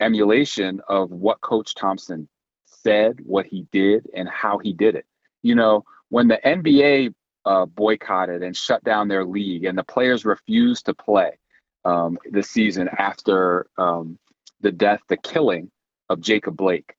[0.00, 2.28] emulation of what Coach Thompson
[2.66, 5.06] said, what he did, and how he did it.
[5.42, 10.24] You know, when the NBA uh, boycotted and shut down their league and the players
[10.24, 11.38] refused to play,
[11.86, 14.18] um, season after um,
[14.60, 15.70] the death, the killing
[16.08, 16.94] of Jacob Blake.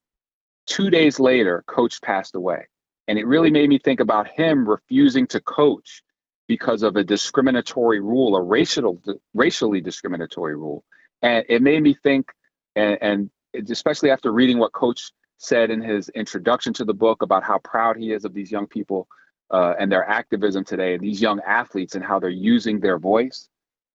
[0.66, 2.68] Two days later, coach passed away.
[3.08, 6.04] And it really made me think about him refusing to coach
[6.48, 9.02] because of a discriminatory rule, a racial,
[9.34, 10.84] racially discriminatory rule.
[11.22, 12.32] And it made me think,
[12.76, 13.30] and, and
[13.70, 17.98] especially after reading what coach said in his introduction to the book about how proud
[17.98, 19.08] he is of these young people
[19.52, 23.50] uh, and their activism today, and these young athletes and how they're using their voice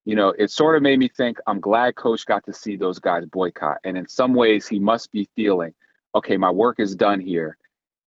[0.05, 2.99] you know, it sort of made me think I'm glad coach got to see those
[2.99, 3.79] guys boycott.
[3.85, 5.75] And in some ways, he must be feeling,
[6.15, 7.57] okay, my work is done here.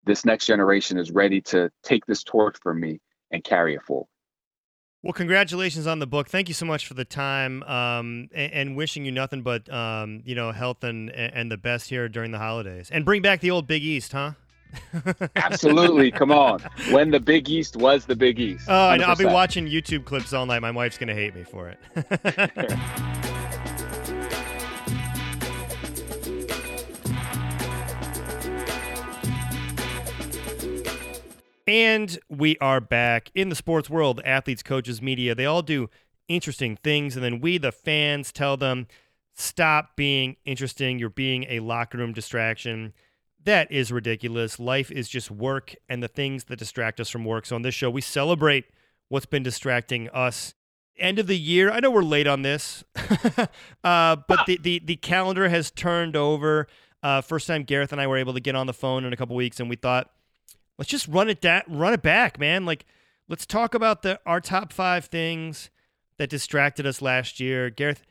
[0.05, 4.09] This next generation is ready to take this torch from me and carry it forward.
[5.03, 6.29] Well, congratulations on the book.
[6.29, 10.23] Thank you so much for the time, um, and, and, wishing you nothing but um,
[10.25, 12.89] you know health and and the best here during the holidays.
[12.91, 14.33] And bring back the old Big East, huh?
[15.37, 16.11] Absolutely.
[16.11, 16.61] Come on.
[16.91, 18.67] When the Big East was the Big East.
[18.69, 19.05] Oh, know.
[19.05, 20.61] I'll be watching YouTube clips all night.
[20.61, 21.79] My wife's going to hate me for it.
[31.67, 34.21] and we are back in the sports world.
[34.25, 35.89] Athletes, coaches, media, they all do
[36.29, 37.17] interesting things.
[37.17, 38.87] And then we, the fans, tell them
[39.35, 40.99] stop being interesting.
[40.99, 42.93] You're being a locker room distraction.
[43.45, 44.59] That is ridiculous.
[44.59, 47.47] Life is just work and the things that distract us from work.
[47.47, 48.65] So on this show, we celebrate
[49.09, 50.55] what's been distracting us.
[50.97, 51.71] End of the year.
[51.71, 52.85] I know we're late on this,
[53.85, 56.69] uh, but the, the, the calendar has turned over.
[57.03, 59.17] Uh, first time Gareth and I were able to get on the phone in a
[59.17, 60.11] couple weeks, and we thought,
[60.79, 62.65] let's just run it da- run it back, man.
[62.65, 62.87] Like,
[63.29, 65.69] let's talk about the our top five things
[66.17, 67.71] that distracted us last year.
[67.71, 68.05] Gareth,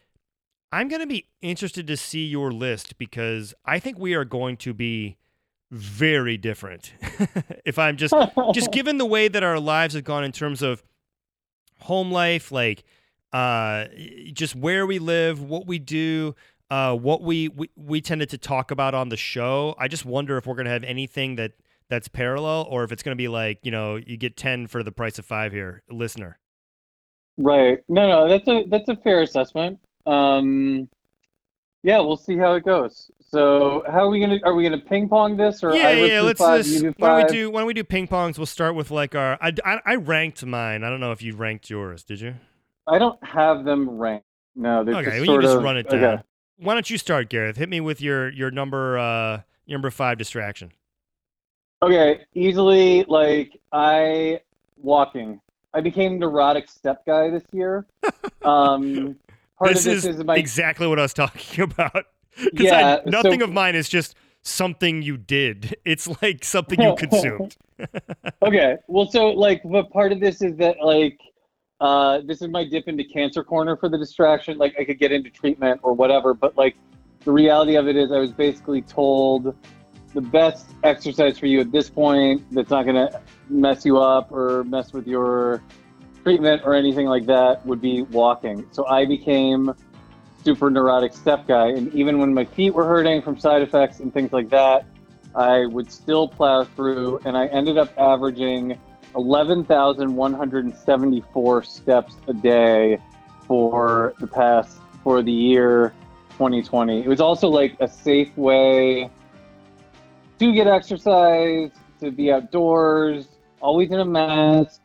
[0.71, 4.57] I'm going to be interested to see your list because I think we are going
[4.57, 5.17] to be
[5.73, 6.93] very different.
[7.65, 8.13] if I'm just
[8.53, 10.83] just given the way that our lives have gone in terms of
[11.79, 12.83] home life, like
[13.33, 13.85] uh,
[14.31, 16.35] just where we live, what we do,
[16.69, 19.75] uh, what we, we we tended to talk about on the show.
[19.79, 21.53] I just wonder if we're gonna have anything that
[21.89, 24.91] that's parallel, or if it's gonna be like you know you get ten for the
[24.91, 26.37] price of five here, listener.
[27.37, 27.79] Right.
[27.89, 29.79] No, no, that's a that's a fair assessment.
[30.05, 30.87] Um,
[31.81, 33.09] yeah, we'll see how it goes.
[33.33, 36.21] So how are we gonna are we gonna ping pong this or yeah, yeah.
[36.21, 38.37] Let's five, just you do why don't we do why don't we do ping pongs?
[38.37, 39.39] We'll start with like our.
[39.41, 40.83] I, I, I ranked mine.
[40.83, 42.03] I don't know if you ranked yours.
[42.03, 42.35] Did you?
[42.85, 44.27] I don't have them ranked.
[44.55, 46.03] No, they're Okay, just well, you just of, run it down.
[46.03, 46.23] Okay.
[46.57, 47.57] Why don't you start, Gareth?
[47.57, 50.71] Hit me with your your number uh your number five distraction.
[51.81, 54.41] Okay, easily like I
[54.77, 55.41] walking.
[55.73, 57.87] I became neurotic step guy this year.
[58.43, 59.15] Um,
[59.57, 62.07] part this of this is, is, my exactly what I was talking about.
[62.51, 65.75] Because Yeah, nothing so- of mine is just something you did.
[65.85, 67.55] It's like something you consumed.
[68.41, 68.77] okay.
[68.87, 71.19] Well, so like, but part of this is that like,
[71.81, 74.57] uh, this is my dip into cancer corner for the distraction.
[74.57, 76.75] Like, I could get into treatment or whatever, but like,
[77.25, 79.55] the reality of it is, I was basically told
[80.13, 84.31] the best exercise for you at this point that's not going to mess you up
[84.31, 85.61] or mess with your
[86.23, 88.65] treatment or anything like that would be walking.
[88.71, 89.73] So I became
[90.43, 94.13] super neurotic step guy, and even when my feet were hurting from side effects and
[94.13, 94.85] things like that,
[95.35, 98.79] I would still plow through, and I ended up averaging
[99.15, 102.97] 11,174 steps a day
[103.47, 105.93] for the past, for the year
[106.31, 107.03] 2020.
[107.03, 109.09] It was also like a safe way
[110.39, 113.27] to get exercise, to be outdoors,
[113.61, 114.81] always in a mask.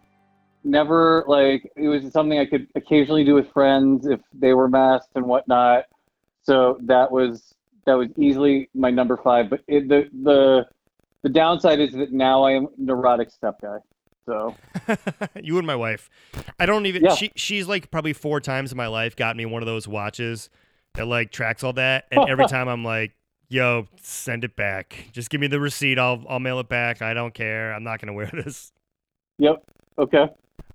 [0.65, 5.11] Never like it was something I could occasionally do with friends if they were masked
[5.15, 5.85] and whatnot.
[6.43, 7.55] So that was
[7.87, 9.51] that was easily my number five.
[9.51, 10.67] But it, the the
[11.23, 13.79] the downside is that now I am neurotic step guy.
[14.27, 14.55] So
[15.43, 16.11] you and my wife.
[16.59, 17.03] I don't even.
[17.03, 17.15] Yeah.
[17.15, 20.51] She she's like probably four times in my life got me one of those watches
[20.95, 23.13] that like tracks all that, and every time I'm like,
[23.49, 25.09] "Yo, send it back.
[25.13, 25.99] Just give me the receipt.
[25.99, 27.01] I'll I'll mail it back.
[27.01, 27.73] I don't care.
[27.73, 28.73] I'm not gonna wear this."
[29.39, 29.63] yep.
[29.99, 30.27] Okay.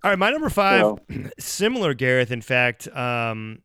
[0.04, 1.00] All right, my number five, So,
[1.39, 2.32] similar, Gareth.
[2.32, 3.60] In fact, um,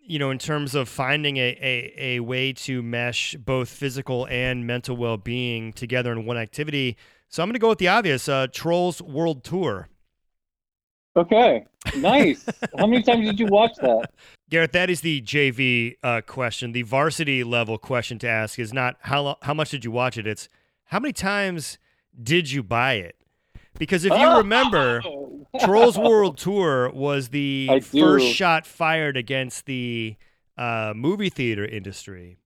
[0.00, 4.66] you know, in terms of finding a, a, a way to mesh both physical and
[4.66, 6.96] mental well being together in one activity.
[7.28, 9.88] So I'm going to go with the obvious uh, Trolls World Tour.
[11.16, 11.64] okay.
[11.96, 12.46] Nice.
[12.78, 14.10] How many times did you watch that?
[14.50, 16.72] Gareth, that is the JV uh, question.
[16.72, 20.16] The varsity level question to ask is not how lo- how much did you watch
[20.18, 20.26] it.
[20.26, 20.48] It's
[20.86, 21.78] how many times
[22.22, 23.16] did you buy it?
[23.78, 24.38] Because if you Oh!
[24.38, 25.02] remember,
[25.60, 30.16] Trolls World Tour was the first shot fired against the
[30.56, 32.38] uh, movie theater industry.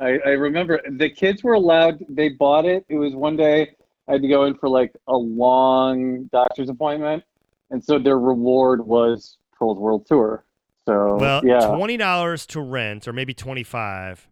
[0.00, 2.04] I, I remember the kids were allowed.
[2.08, 2.84] They bought it.
[2.88, 3.70] It was one day
[4.06, 7.24] I had to go in for like a long doctor's appointment,
[7.70, 10.44] and so their reward was Trolls World Tour.
[10.86, 14.28] So Well, yeah, twenty dollars to rent, or maybe twenty five.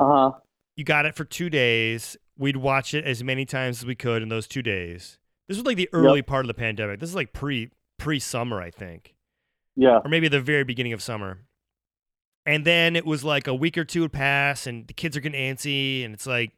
[0.00, 0.32] uh huh.
[0.76, 2.16] You got it for two days.
[2.36, 5.18] We'd watch it as many times as we could in those two days.
[5.48, 7.00] This was like the early part of the pandemic.
[7.00, 9.14] This is like pre pre summer, I think.
[9.76, 11.40] Yeah, or maybe the very beginning of summer.
[12.46, 15.20] And then it was like a week or two would pass, and the kids are
[15.20, 16.52] getting antsy, and it's like,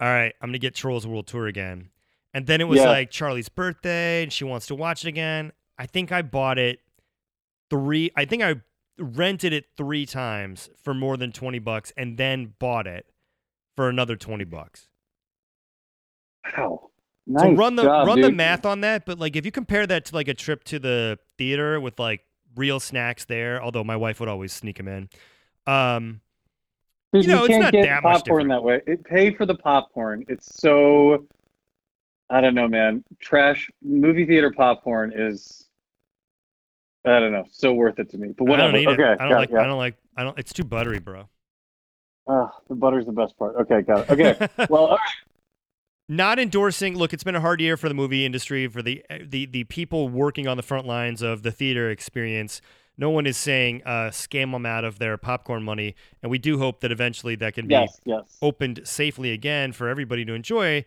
[0.00, 1.90] all right, I'm gonna get Trolls World Tour again.
[2.34, 2.88] And then it was Yeah.
[2.88, 5.52] like Charlie's birthday, and she wants to watch it again.
[5.78, 6.80] I think I bought it
[7.70, 8.10] three.
[8.16, 8.56] I think I
[8.98, 13.06] rented it three times for more than twenty bucks, and then bought it
[13.76, 14.88] for another twenty bucks.
[16.56, 16.90] wow.
[17.26, 19.04] Nice so run the job, run the math on that.
[19.04, 22.24] But like, if you compare that to like a trip to the theater with like
[22.54, 25.08] real snacks there, although my wife would always sneak them in.
[25.66, 26.20] Um,
[27.12, 28.80] Dude, you know, it's can't not get that popcorn that way.
[28.86, 30.24] It pay for the popcorn.
[30.28, 31.26] It's so.
[32.28, 33.04] I don't know, man.
[33.20, 35.68] Trash movie theater popcorn is.
[37.04, 37.44] I don't know.
[37.50, 38.34] So worth it to me.
[38.36, 38.84] But what I whatever.
[38.84, 39.12] don't okay.
[39.12, 39.20] it.
[39.20, 39.50] I don't like.
[39.50, 39.60] it, yeah.
[39.60, 39.96] I don't like.
[40.16, 40.38] I don't.
[40.38, 41.28] It's too buttery, bro.
[42.28, 43.54] Ah, the butter's the best part.
[43.56, 44.10] Okay, got it.
[44.10, 44.48] Okay.
[44.68, 45.25] well, all right.
[46.08, 46.96] Not endorsing.
[46.96, 50.08] Look, it's been a hard year for the movie industry, for the the the people
[50.08, 52.60] working on the front lines of the theater experience.
[52.98, 56.58] No one is saying uh, scam them out of their popcorn money, and we do
[56.58, 58.38] hope that eventually that can be yes, yes.
[58.40, 60.84] opened safely again for everybody to enjoy.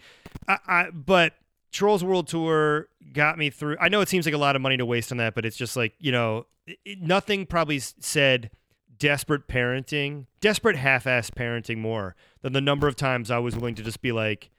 [0.48, 1.34] I, I, but
[1.72, 3.76] Trolls World Tour got me through.
[3.80, 5.58] I know it seems like a lot of money to waste on that, but it's
[5.58, 8.50] just like you know, it, it- nothing probably said
[8.98, 13.84] desperate parenting, desperate half-ass parenting more than the number of times I was willing to
[13.84, 14.50] just be like.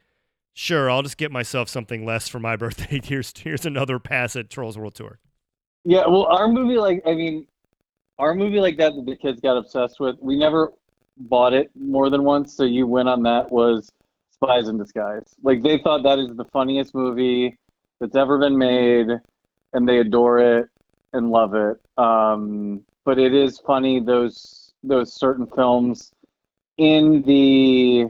[0.52, 3.00] Sure, I'll just get myself something less for my birthday.
[3.02, 5.18] Here's here's another pass at Trolls World Tour.
[5.84, 7.46] Yeah, well, our movie, like, I mean,
[8.18, 10.72] our movie like that that the kids got obsessed with, we never
[11.16, 12.54] bought it more than once.
[12.54, 13.90] So you went on that was
[14.30, 15.34] Spies in Disguise.
[15.42, 17.56] Like, they thought that is the funniest movie
[17.98, 19.08] that's ever been made,
[19.72, 20.68] and they adore it
[21.14, 21.78] and love it.
[21.96, 26.12] Um, but it is funny those those certain films
[26.78, 28.06] in the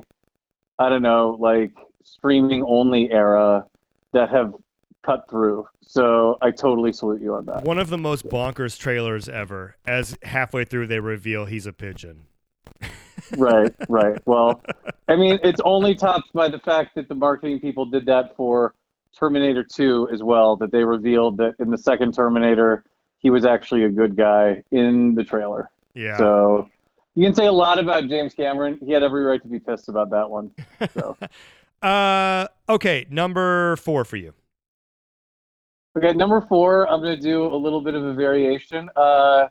[0.79, 1.73] I don't know, like
[2.03, 3.67] streaming only era
[4.13, 4.55] that have
[5.03, 5.67] cut through.
[5.81, 7.65] So I totally salute you on that.
[7.65, 9.77] One of the most bonkers trailers ever.
[9.87, 12.27] As halfway through they reveal he's a pigeon.
[13.37, 14.19] right, right.
[14.27, 14.63] Well,
[15.09, 18.75] I mean, it's only topped by the fact that the marketing people did that for
[19.19, 22.85] Terminator 2 as well, that they revealed that in the second Terminator,
[23.19, 25.71] he was actually a good guy in the trailer.
[25.95, 26.17] Yeah.
[26.17, 26.71] So
[27.15, 28.79] you can say a lot about James Cameron.
[28.85, 30.53] He had every right to be pissed about that one.
[30.95, 31.17] So.
[31.83, 34.35] uh, okay, number four for you.
[35.97, 38.89] Okay, number four, I'm going to do a little bit of a variation.
[38.95, 39.49] Uh,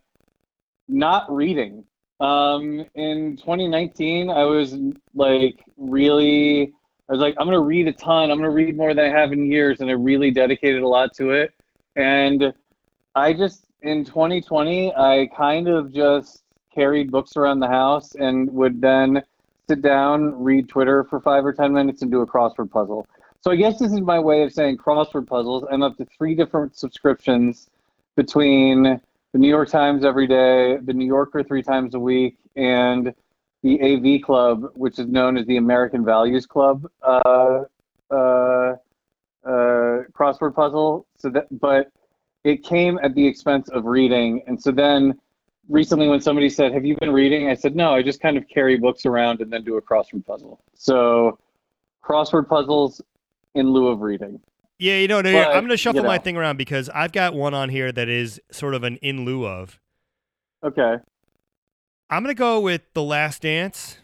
[0.87, 1.83] not reading.
[2.19, 4.75] Um, in 2019, I was
[5.13, 6.73] like really,
[7.09, 8.31] I was like, I'm going to read a ton.
[8.31, 9.81] I'm going to read more than I have in years.
[9.81, 11.53] And I really dedicated a lot to it.
[11.95, 12.53] And
[13.15, 18.81] I just, in 2020, I kind of just carried books around the house and would
[18.81, 19.23] then
[19.69, 23.05] sit down, read Twitter for five or 10 minutes, and do a crossword puzzle.
[23.41, 25.63] So I guess this is my way of saying crossword puzzles.
[25.71, 27.69] I'm up to three different subscriptions
[28.15, 28.99] between
[29.31, 33.13] the New York Times every day, the New Yorker three times a week, and
[33.61, 37.61] the AV Club, which is known as the American Values Club uh,
[38.09, 38.75] uh, uh,
[39.45, 41.05] crossword puzzle.
[41.15, 41.91] So that, but
[42.43, 45.19] it came at the expense of reading, and so then
[45.69, 48.47] recently when somebody said, "Have you been reading?" I said, "No, I just kind of
[48.47, 51.37] carry books around and then do a crossword puzzle." So
[52.03, 53.01] crossword puzzles
[53.55, 54.39] in lieu of reading.
[54.79, 56.09] Yeah, you know, no, But, I'm going to shuffle you know.
[56.09, 59.25] my thing around because I've got one on here that is sort of an in
[59.25, 59.77] lieu of.
[60.63, 60.95] Okay.
[62.09, 63.97] I'm going to go with The Last Dance.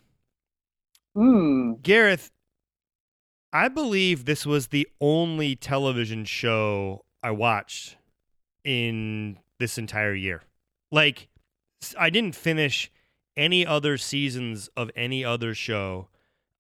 [1.16, 1.74] Hmm.
[1.82, 2.30] Gareth,
[3.53, 7.95] I believe this was the only television show I watched
[8.66, 10.43] in this entire year.
[10.91, 11.30] Like,
[11.97, 12.91] I didn't finish
[13.38, 16.07] any other seasons of any other show.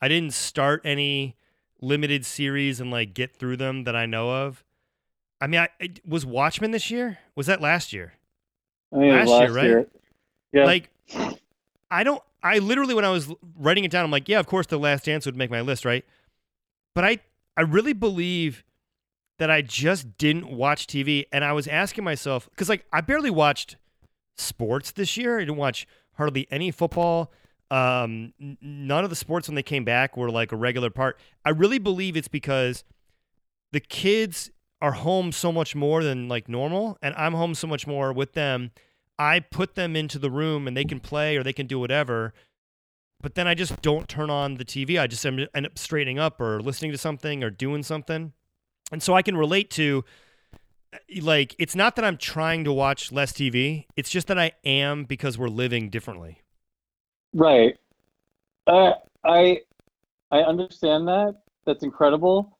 [0.01, 1.35] I didn't start any
[1.81, 4.63] limited series and like get through them that I know of.
[5.41, 7.19] I mean, I, it, was Watchmen this year?
[7.35, 8.13] Was that last year?
[8.93, 9.65] I mean, Last last, year, right?
[9.65, 9.87] year.
[10.53, 10.65] Yeah.
[10.65, 10.89] Like,
[11.91, 12.21] I don't.
[12.41, 15.05] I literally, when I was writing it down, I'm like, yeah, of course, The Last
[15.05, 16.05] Dance would make my list, right?
[16.93, 17.19] But I,
[17.57, 18.63] I really believe
[19.39, 23.31] that I just didn't watch TV, and I was asking myself because, like, I barely
[23.31, 23.77] watched
[24.35, 25.37] sports this year.
[25.37, 27.31] I didn't watch hardly any football.
[27.71, 31.19] Um, none of the sports when they came back were like a regular part.
[31.43, 32.83] I really believe it's because
[33.71, 37.87] the kids are home so much more than like normal, and I'm home so much
[37.87, 38.71] more with them.
[39.17, 42.33] I put them into the room and they can play or they can do whatever.
[43.21, 44.99] But then I just don't turn on the TV.
[44.99, 48.33] I just end up straightening up or listening to something or doing something.
[48.91, 50.03] And so I can relate to
[51.21, 53.85] like it's not that I'm trying to watch less TV.
[53.95, 56.41] It's just that I am because we're living differently.
[57.33, 57.77] Right.
[58.67, 58.93] Uh,
[59.23, 59.61] I
[60.31, 61.35] I understand that.
[61.65, 62.57] That's incredible.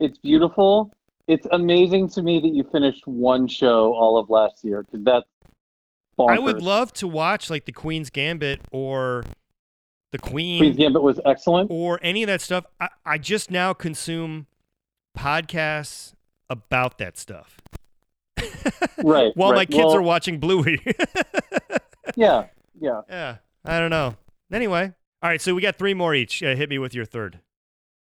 [0.00, 0.92] It's beautiful.
[1.28, 5.26] It's amazing to me that you finished one show all of last year because that's
[6.18, 6.36] bonkers.
[6.36, 9.24] I would love to watch like the Queen's Gambit or
[10.10, 11.70] the Queen Queen's Gambit was excellent.
[11.70, 12.66] or any of that stuff.
[12.80, 14.46] I, I just now consume
[15.16, 16.14] podcasts
[16.52, 17.56] about that stuff.
[19.02, 19.32] Right.
[19.34, 20.80] While my kids Well, are watching Bluey.
[22.16, 22.46] Yeah.
[22.80, 23.00] Yeah.
[23.08, 24.16] yeah, I don't know.
[24.52, 24.92] Anyway,
[25.22, 26.42] all right, so we got three more each.
[26.42, 27.38] Uh, hit me with your third.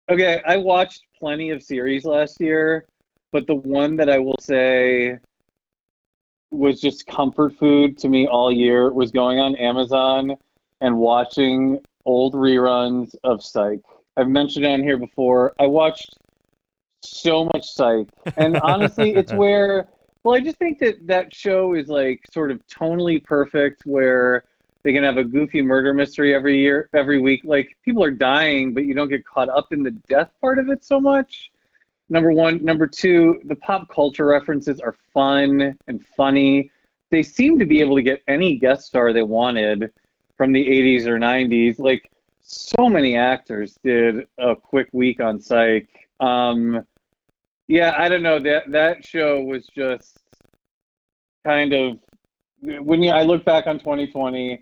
[0.09, 2.87] Okay, I watched plenty of series last year,
[3.33, 5.19] but the one that I will say
[6.51, 10.37] was just comfort food to me all year was going on Amazon
[10.81, 13.81] and watching old reruns of Psych.
[14.17, 15.53] I've mentioned it on here before.
[15.61, 16.17] I watched
[17.03, 19.89] so much Psych, and honestly, it's where
[20.23, 24.45] well, I just think that that show is like sort of tonally perfect, where
[24.83, 27.43] they can have a goofy murder mystery every year, every week.
[27.45, 30.69] Like people are dying, but you don't get caught up in the death part of
[30.69, 31.51] it so much.
[32.11, 36.71] Number one, number two, the pop culture references are fun and funny.
[37.11, 39.93] They seem to be able to get any guest star they wanted
[40.37, 41.79] from the 80s or 90s.
[41.79, 45.89] Like so many actors did a quick week on Psych.
[46.19, 46.85] Um,
[47.71, 50.19] yeah, I don't know that that show was just
[51.47, 51.99] kind of
[52.85, 54.61] when you I look back on 2020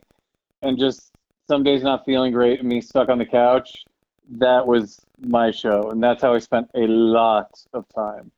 [0.61, 1.13] and just
[1.49, 3.85] some days not feeling great and me stuck on the couch.
[4.33, 8.31] That was my show, and that's how I spent a lot of time.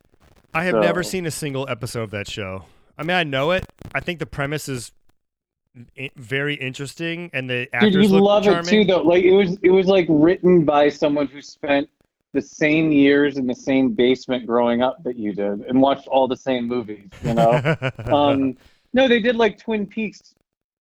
[0.54, 2.64] I have never seen a single episode of that show.
[2.96, 3.66] I mean, I know it.
[3.92, 4.92] I think the premise is
[6.14, 8.66] very interesting, and the actors Dude, you look love charming.
[8.66, 9.02] it too, though.
[9.02, 11.88] Like it was, it was like written by someone who spent
[12.32, 16.28] the same years in the same basement growing up that you did, and watched all
[16.28, 17.08] the same movies.
[17.22, 17.76] You know.
[18.06, 18.56] um,
[18.92, 20.34] no, they did like Twin Peaks,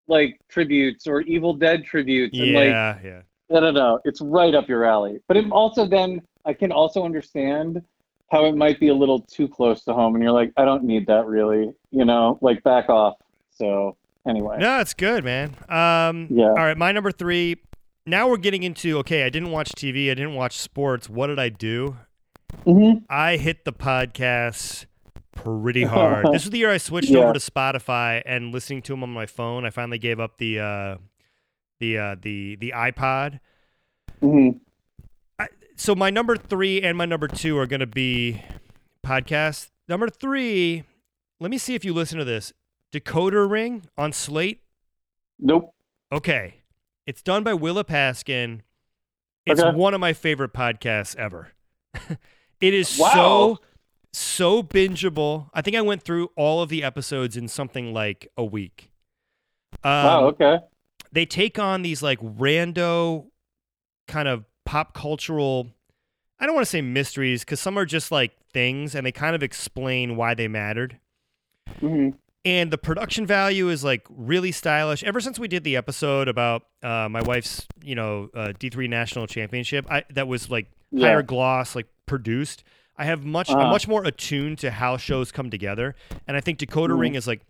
[0.09, 3.23] like tributes or Evil Dead tributes, and like yeah, yeah.
[3.57, 4.01] I don't know.
[4.05, 5.21] It's right up your alley.
[5.29, 7.83] But it also then I can also understand
[8.31, 10.85] how it might be a little too close to home, and you're like, I don't
[10.85, 11.73] need that really.
[11.91, 13.15] You know, like back off.
[13.51, 14.59] So Anyway.
[14.59, 15.55] No, it's good, man.
[15.69, 16.49] Um, Yeah.
[16.49, 17.57] All right, my number three.
[18.07, 19.25] Now we're getting into okay.
[19.25, 20.11] I didn't watch TV.
[20.11, 21.09] I didn't watch sports.
[21.09, 21.97] What did I do?
[22.65, 24.87] hmm I hit the podcast
[25.35, 26.27] pretty hard.
[26.33, 27.19] this was the year I switched Yeah.
[27.21, 29.65] over to Spotify and listening to them on my phone.
[29.67, 30.97] I finally gave up the uh,
[31.81, 33.41] the uh, the the iPod.
[34.21, 34.51] hmm
[35.77, 38.43] So my number three and my number two are going to be
[39.05, 39.71] podcasts.
[39.89, 40.85] Number three,
[41.41, 42.53] let me see if you listen to this.
[42.93, 44.63] Decoder Ring on Slate.
[45.39, 45.75] Nope.
[46.13, 46.55] Okay,
[47.07, 48.61] it's done by Willa Paskin.
[49.47, 49.77] It's Okay.
[49.77, 51.53] one of my favorite podcasts ever.
[52.61, 53.13] it is Wow.
[53.13, 53.59] so
[54.13, 55.51] so bingeable.
[55.55, 58.91] I think I went through all of the episodes in something like a week.
[59.85, 60.25] Um, wow.
[60.27, 60.59] Okay.
[61.13, 63.27] they take on these like rando
[64.09, 65.69] kind of pop cultural
[66.41, 69.35] I don't want to say mysteries because some are just like things and they kind
[69.37, 70.99] of explain why they mattered.
[71.81, 72.11] hmm
[72.47, 75.03] And the production value is like really stylish.
[75.03, 79.27] Ever since we did the episode about uh, my wife's, you know, uh, D3 national
[79.27, 81.09] championship, I, that was like Yeah.
[81.09, 82.63] higher gloss, like produced.
[82.97, 83.71] I have much, I'm Uh-huh.
[83.73, 85.97] much more attuned to how shows come together,
[86.29, 86.99] and I think Decoder Mhm.
[87.01, 87.41] Ring is like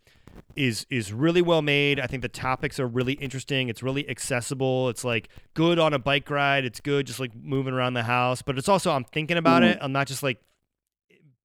[0.57, 2.01] is is really well made.
[2.01, 3.69] I think the topics are really interesting.
[3.69, 4.89] It's really accessible.
[4.89, 6.65] It's like good on a bike ride.
[6.65, 9.73] It's good just like moving around the house, but it's also I'm thinking about Mhm.
[9.73, 9.79] it.
[9.83, 10.39] I'm not just like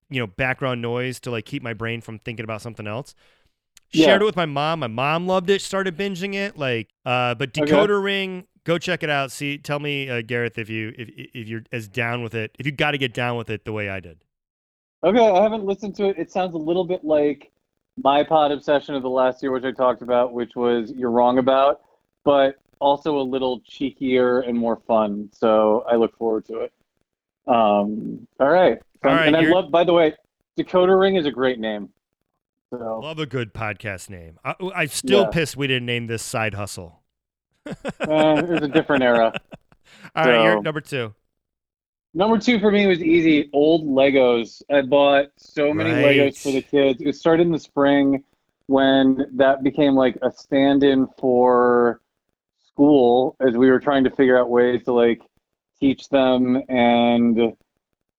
[0.09, 3.13] you know background noise to like keep my brain from thinking about something else.
[3.93, 4.05] Yeah.
[4.05, 4.79] Shared it with my mom.
[4.79, 5.61] My mom loved it.
[5.61, 6.57] Started binging it.
[6.57, 7.69] Like, uh, but Okay.
[7.71, 9.31] Decoder Ring, go check it out.
[9.31, 12.65] See, tell me, uh, Gareth, if you if if you're as down with it, if
[12.65, 14.23] you got to get down with it the way I did.
[15.03, 16.17] Okay, I haven't listened to it.
[16.17, 17.51] It sounds a little bit like
[17.97, 21.39] my pod obsession of the last year, which I talked about, which was You're Wrong
[21.39, 21.81] About,
[22.23, 25.29] but also a little cheekier and more fun.
[25.33, 26.73] So I look forward to it.
[27.47, 28.77] Um, all right.
[29.03, 30.13] All right, and I love, by the way,
[30.55, 31.89] Dakota Ring is a great name.
[32.71, 34.39] So Love a good podcast name.
[34.45, 35.29] I, I'm still Yeah.
[35.29, 37.01] pissed we didn't name this side hustle.
[37.67, 39.33] eh, it was a different era.
[40.15, 41.13] All right, you're number two.
[42.13, 43.49] Number two for me was easy.
[43.53, 44.61] Old Legos.
[44.71, 46.17] I bought so many Right.
[46.17, 47.01] Legos for the kids.
[47.01, 48.23] It started in the spring
[48.67, 51.99] when that became like a stand-in for
[52.65, 55.21] school as we were trying to figure out ways to like
[55.79, 57.37] teach them and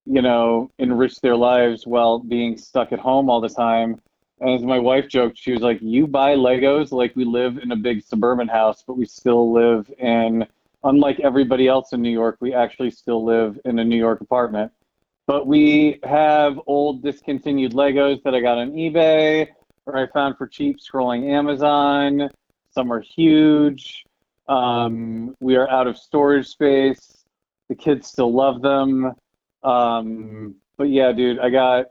[0.04, 3.98] you know enrich their lives while being stuck at home all the time.
[4.46, 7.76] As my wife joked, she was like, "You buy Legos like we live in a
[7.76, 10.46] big suburban house, but we still live in."
[10.84, 14.72] unlike everybody else in New York, we actually still live in a New York apartment.
[15.26, 19.48] But we have old discontinued Legos that I got on eBay
[19.86, 22.28] or I found for cheap scrolling Amazon.
[22.70, 24.04] Some are huge.
[24.48, 27.24] Um, we are out of storage space.
[27.68, 29.12] The kids still love them.
[29.62, 31.86] Um, but yeah, dude, I got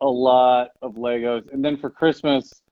[0.00, 1.52] a lot of Legos.
[1.52, 2.62] And then for Christmas,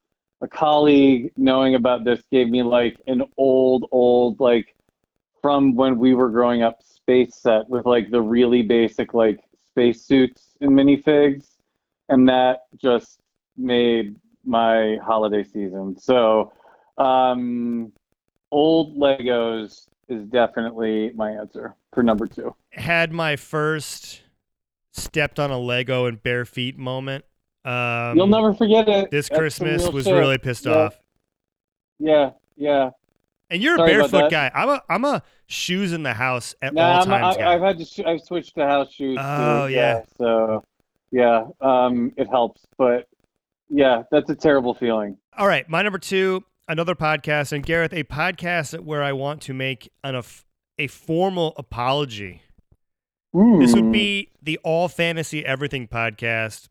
[0.40, 4.74] a colleague knowing about this gave me like an old, old, like
[5.42, 10.02] from when we were growing up space set with like the really basic like space
[10.02, 11.56] suits and minifigs.
[12.08, 13.20] And that just
[13.56, 15.96] made my holiday season.
[15.98, 16.52] So
[16.96, 17.92] um
[18.50, 22.54] old legos is definitely my answer for number two.
[22.72, 24.22] Had my first
[25.02, 27.24] stepped on a Lego and bare feet moment.
[27.64, 30.14] Um, you'll never forget it This That's Christmas was shit.
[30.14, 30.72] really pissed Yeah.
[30.74, 30.98] off.
[31.98, 32.90] yeah yeah
[33.50, 34.50] And you're Sorry a barefoot guy.
[34.54, 37.54] I'm a I'm a shoes in the house at No, all I'm, times I, guy.
[37.54, 37.84] I've had to.
[37.84, 39.16] Sh- I've switched to house shoes.
[39.16, 39.22] too.
[39.24, 40.02] Oh, yeah.
[40.18, 40.62] So,
[41.10, 43.08] yeah, um, it helps, but
[43.70, 45.16] yeah, that's a terrible feeling.
[45.36, 49.54] All right, my number two, another podcast, and Gareth, a podcast where I want to
[49.54, 50.44] make an af-
[50.78, 52.42] a formal apology.
[53.32, 53.90] This would Hmm.
[53.90, 56.68] be the All Fantasy Everything podcast.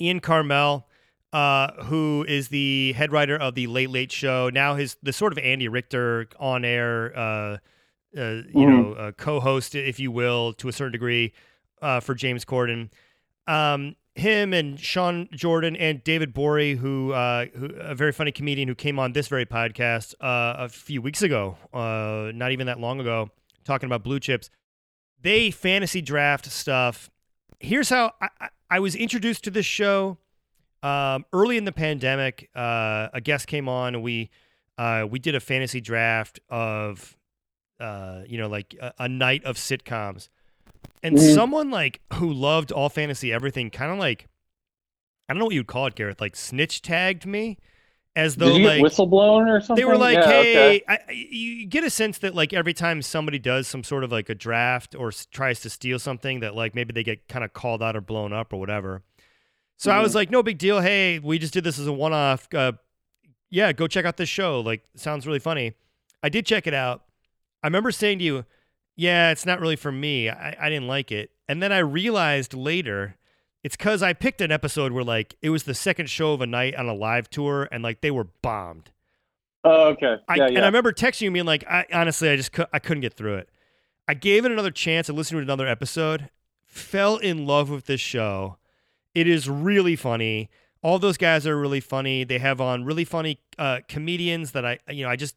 [0.00, 0.84] Ian Karmel,
[1.32, 5.32] uh, who is the head writer of the Late Late Show, now his the sort
[5.32, 7.58] of Andy Richter on air, uh, uh,
[8.52, 8.68] you Mhm.
[8.68, 11.32] know, uh, co-host, if you will, to a certain degree,
[11.82, 12.90] uh, for James Corden.
[13.46, 18.66] Um, him and Sean Jordan and David Gborie, who, uh, who a very funny comedian
[18.68, 22.80] who came on this very podcast uh, a few weeks ago, uh, not even that
[22.80, 23.30] long ago,
[23.64, 24.50] talking about blue chips.
[25.22, 27.10] They fantasy draft stuff.
[27.58, 30.16] Here's how I, I, was introduced to this show.
[30.82, 34.30] Um, early in the pandemic, uh, a guest came on and we
[34.78, 37.18] uh, we did a fantasy draft of
[37.78, 40.28] uh, you know like a, a night of sitcoms,
[41.02, 41.34] and Mhm.
[41.34, 44.26] someone like who loved all fantasy everything, kind of like
[45.28, 47.58] I don't know what you'd call it, Gareth, like snitch tagged me
[48.16, 49.76] as though Did you like whistleblown or something?
[49.76, 50.82] they were like, Yeah, "Hey," okay.
[50.88, 54.28] I, you get a sense that like every time somebody does some sort of like
[54.28, 57.52] a draft or s- tries to steal something, that like maybe they get kind of
[57.52, 59.02] called out or blown up or whatever.
[59.76, 60.16] So I was Mhm.
[60.16, 60.80] like, "No big deal.
[60.80, 62.52] Hey, we just did this as a one-off.
[62.52, 62.72] Uh,
[63.48, 64.60] yeah, go check out this show.
[64.60, 65.72] Like, sounds really funny.
[66.22, 67.04] I did check it out.
[67.62, 68.44] I remember saying to you,
[68.96, 70.28] yeah, it's not really for me.
[70.28, 71.30] I, I didn't like it.
[71.48, 73.16] And then I realized later
[73.62, 76.46] it's because I picked an episode where like it was the second show of a
[76.46, 78.90] night on a live tour and like they were bombed.
[79.64, 80.16] Oh, okay.
[80.28, 80.58] I, yeah, And.
[80.58, 83.36] I remember texting you being like, I, honestly, I just cou- I couldn't get through
[83.36, 83.50] it.
[84.08, 85.10] I gave it another chance.
[85.10, 86.30] I listened to another episode,
[86.64, 88.56] fell in love with this show.
[89.14, 90.48] It is really funny.
[90.82, 92.24] All those guys are really funny.
[92.24, 95.36] They have on really funny uh, comedians that I, you know, I just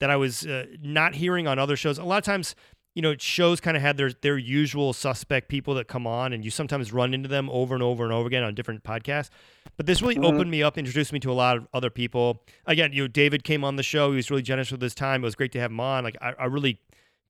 [0.00, 1.98] that I was uh, not hearing on other shows.
[1.98, 2.54] A lot of times,
[2.94, 6.44] you know, shows kind of had their their usual suspect people that come on, and
[6.44, 9.30] you sometimes run into them over and over and over again on different podcasts.
[9.76, 10.24] But this really Mhm.
[10.32, 12.42] opened me up, introduced me to a lot of other people.
[12.66, 14.10] Again, you know, David came on the show.
[14.10, 15.22] He was really generous with his time.
[15.22, 16.04] It was great to have him on.
[16.04, 16.78] Like, I, I really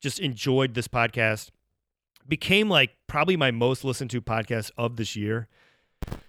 [0.01, 1.49] just enjoyed this podcast.
[2.29, 5.49] Became like probably my most listened to podcast of this year.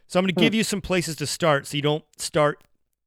[0.07, 2.61] So I'm going to give you some places to start, so you don't start.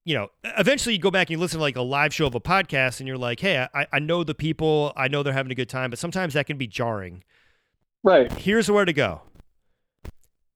[0.09, 2.35] You know, eventually you go back and you listen to like a live show of
[2.35, 4.91] a podcast, and you're like, "Hey, I, I know the people.
[4.97, 7.25] I know they're having a good time," but sometimes that can be jarring
[8.03, 8.33] right.
[8.33, 9.23] here's where to go.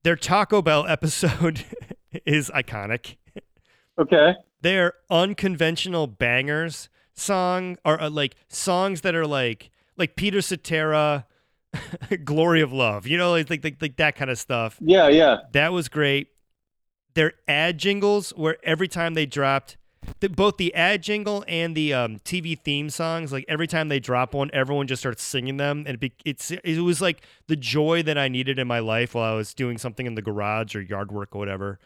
[0.05, 1.65] Their Taco Bell episode
[2.27, 3.17] is iconic.
[3.99, 4.37] Okay.
[4.63, 11.27] Their unconventional bangers song are uh, like songs that are like like Peter Cetera,
[12.25, 14.79] "Glory of Love." You know, like like like, like that kind of stuff.
[14.81, 15.39] Yeah, yeah.
[15.53, 16.29] That was great.
[17.15, 19.77] Their ad jingles, where every time they dropped,
[20.21, 24.01] the, both the ad jingle and the um, TV theme songs, like every time they
[24.01, 27.57] drop one, everyone just starts singing them, and it, be, it's it was like the
[27.57, 30.75] joy that I needed in my life while I was doing something in the garage
[30.75, 31.79] or yard work or whatever.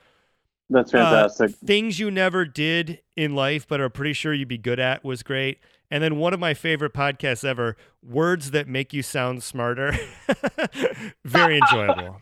[0.71, 1.51] That's Uh, fantastic.
[1.57, 5.23] Things you never did in life but are pretty sure you'd be good at was
[5.23, 5.59] great.
[5.91, 9.93] And then one of my favorite podcasts ever, Words That Make You Sound Smarter.
[11.25, 12.21] Very enjoyable.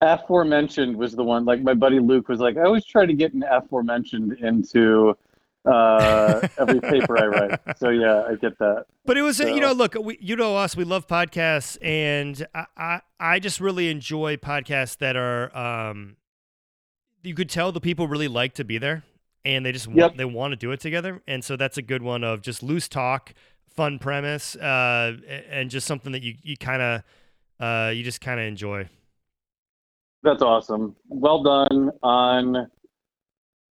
[0.00, 3.32] Aforementioned was the one like my buddy luke was like i always try to get
[3.32, 5.16] an aforementioned into
[5.64, 7.60] uh, every paper i write.
[7.78, 8.84] So yeah i get that.
[9.04, 12.66] But it was, you know, look, we, you know us, we love podcasts, and I,
[12.76, 16.16] I, I just really enjoy podcasts that are, um,
[17.22, 19.04] you could tell the people really like to be there,
[19.44, 22.02] and they just want, they want to do it together, and so that's a good
[22.02, 23.32] one of just loose talk,
[23.68, 25.16] fun premise, uh,
[25.50, 27.02] and just something that you, you kind of,
[27.60, 28.88] uh, you just kind of enjoy.
[30.26, 32.68] That's awesome well done on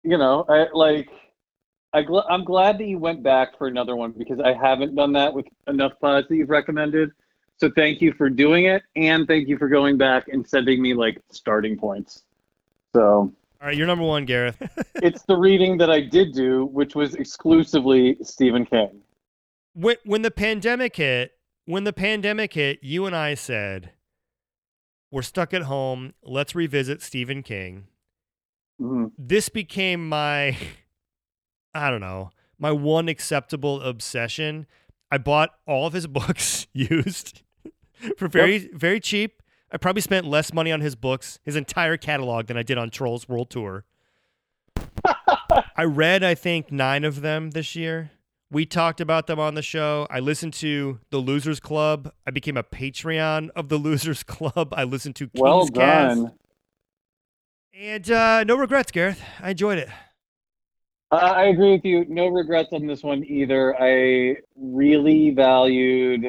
[0.03, 1.09] you know i like
[1.91, 5.11] I gl- i'm glad that you went back for another one because i haven't done
[5.13, 7.11] that with enough pods that you've recommended
[7.57, 10.93] so thank you for doing it and thank you for going back and sending me
[10.93, 12.23] like starting points
[12.95, 13.01] so
[13.61, 14.61] All right, you're number one, Gareth.
[14.95, 19.01] it's the reading that I did do, which was exclusively Stephen King.
[19.73, 21.31] when when the pandemic hit,
[21.65, 23.91] when the pandemic hit, you and I said,
[25.13, 26.13] "We're stuck at home.
[26.23, 27.85] Let's revisit Stephen King."
[28.81, 29.11] Mhm.
[29.15, 30.57] This became my,
[31.75, 34.65] I don't know, my one acceptable obsession.
[35.11, 37.43] I bought all of his books used
[38.17, 39.43] for very very cheap.
[39.71, 42.89] I probably spent less money on his books, his entire catalog, than I did on
[42.89, 43.85] Trolls World Tour.
[45.75, 48.11] I read, I think, nine of them this year.
[48.53, 50.05] We talked about them on the show.
[50.11, 52.13] I listened to the Losers Club.
[52.27, 54.75] I became a Patreon of the Losers Club.
[54.77, 56.21] I listened to King's Well Cast.
[57.75, 59.19] And uh, no regrets, Gareth.
[59.39, 59.89] I enjoyed it.
[61.11, 62.05] Uh, I agree with you.
[62.07, 63.75] No regrets on this one either.
[63.81, 66.27] I really valued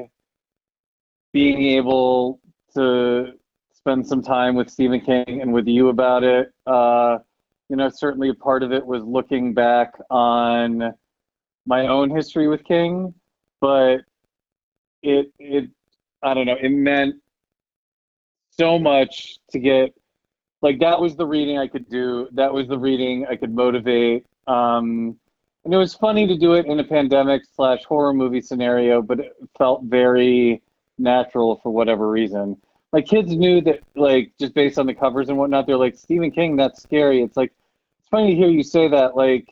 [1.35, 2.41] being able
[2.75, 3.33] to
[3.75, 6.51] spend some time with Stephen King and with you about it.
[6.67, 7.19] Uh,
[7.69, 10.95] you know, certainly a part of it was looking back on
[11.67, 13.15] my own history with King,
[13.61, 13.99] but
[15.03, 15.71] it it
[16.23, 17.17] I don't know, it meant
[18.51, 19.95] so much to get
[20.63, 22.29] like that was the reading I could do.
[22.33, 24.27] That was the reading I could motivate.
[24.47, 25.17] Um,
[25.65, 29.21] and it was funny to do it in a pandemic slash horror movie scenario, but
[29.21, 30.63] it felt very
[30.99, 32.57] natural for whatever reason.
[32.93, 36.31] Like kids knew that, like just based on the covers and whatnot, they're like Stephen
[36.31, 36.57] King.
[36.57, 37.23] That's scary.
[37.23, 37.53] It's like
[37.99, 39.17] it's funny to hear you say that.
[39.17, 39.49] Like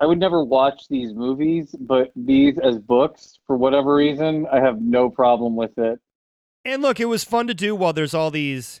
[0.00, 4.80] I would never watch these movies, but these as books, for whatever reason, I have
[4.80, 6.00] no problem with it.
[6.64, 8.80] And look, it was fun to do while there's all these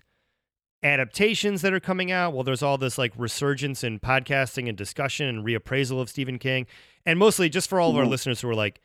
[0.82, 5.26] adaptations that are coming out, while there's all this like resurgence in podcasting and discussion
[5.28, 6.66] and reappraisal of Stephen King.
[7.06, 8.10] And mostly just for all of our Mhm.
[8.10, 8.80] listeners who are like,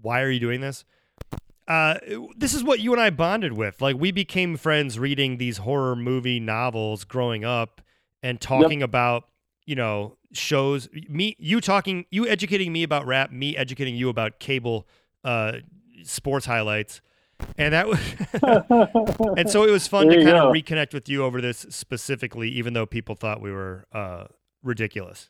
[0.00, 0.84] why are you doing this?
[1.68, 1.98] Uh,
[2.36, 3.80] this is what you and I bonded with.
[3.80, 7.80] Like, we became friends reading these horror movie novels growing up
[8.22, 9.24] and talking about,
[9.64, 10.88] you know, shows.
[11.08, 14.86] Me, you talking, you educating me about rap, me educating you about cable
[15.24, 15.58] uh,
[16.04, 17.00] sports highlights.
[17.58, 17.98] And that was,
[19.36, 22.48] and so it was fun There to kind of reconnect with you over this specifically,
[22.50, 24.26] even though people thought we were uh,
[24.62, 25.28] ridiculous.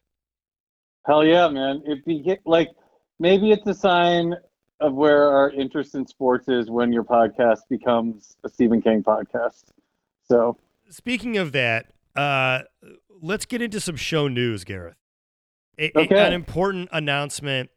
[1.07, 1.83] Hell yeah, man!
[1.87, 2.68] If you get like,
[3.18, 4.35] maybe it's a sign
[4.80, 9.64] of where our interest in sports is when your podcast becomes a Stephen King podcast.
[10.28, 10.59] So,
[10.91, 12.60] speaking of that, uh,
[13.20, 14.96] let's get into some show news, Gareth.
[15.78, 16.14] A, Okay.
[16.16, 17.70] a- an important announcement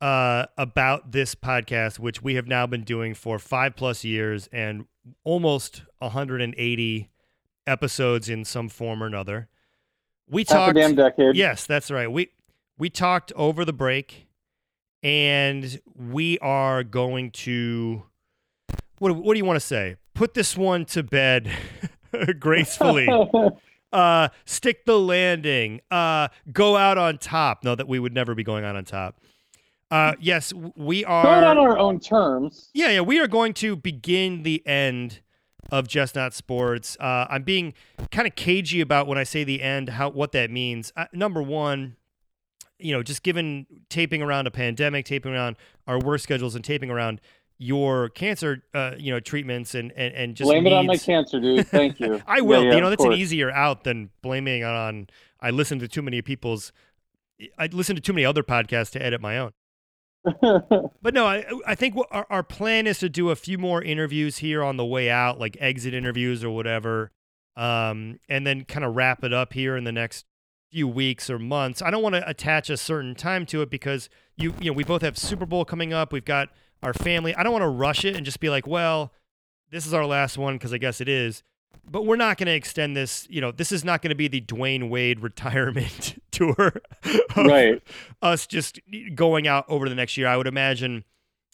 [0.00, 4.86] uh, about this podcast, which we have now been doing for five plus years and
[5.24, 7.10] almost 180
[7.66, 9.48] episodes in some form or another.
[10.28, 10.74] We half a talked.
[10.76, 11.36] damn decade.
[11.36, 12.10] Yes, that's right.
[12.10, 12.30] We
[12.78, 14.26] we talked over the break,
[15.02, 18.04] and we are going to.
[18.98, 19.96] What what do you want to say?
[20.14, 21.50] Put this one to bed
[22.38, 23.08] gracefully.
[23.92, 25.80] uh, stick the landing.
[25.90, 27.64] Uh, go out on top.
[27.64, 29.20] No, that we would never be going out on top.
[29.90, 31.70] Uh, yes, we Go it on are.
[31.70, 32.70] our own terms.
[32.72, 35.20] Yeah, yeah, we are going to begin the end
[35.72, 36.96] of Just Not Sports.
[37.00, 37.74] Uh, I'm being
[38.12, 40.92] kind of cagey about when I say the end, how what that means.
[40.96, 41.96] Uh, number one,
[42.78, 45.56] you know, just given taping around a pandemic, taping around
[45.88, 47.20] our work schedules, and taping around
[47.62, 51.38] your cancer, uh, you know, treatments and and, and just Blame it on my cancer,
[51.38, 51.68] dude.
[51.68, 52.20] Thank you.
[52.26, 52.62] I will.
[52.62, 55.08] Yeah, yeah, you know, that's an easier out than blaming on.
[55.40, 56.72] I listen to too many people's.
[57.58, 59.52] I listen to too many other podcasts to edit my own.
[61.02, 64.38] But no, I I think our, our plan is to do a few more interviews
[64.38, 67.10] here on the way out, like exit interviews or whatever,
[67.56, 70.26] um, and then kind of wrap it up here in the next
[70.70, 71.80] few weeks or months.
[71.82, 74.84] I don't want to attach a certain time to it because you you know we
[74.84, 76.12] both have Super Bowl coming up.
[76.12, 76.50] We've got
[76.82, 77.34] our family.
[77.34, 79.12] I don't want to rush it and just be like, well,
[79.70, 81.42] this is our last one because I guess it is.
[81.88, 83.26] But we're not going to extend this.
[83.30, 86.80] You know, this is not going to be the Dwyane Wade retirement tour.
[87.36, 87.82] right.
[88.22, 88.80] Us just
[89.14, 90.26] going out over the next year.
[90.26, 91.04] I would imagine,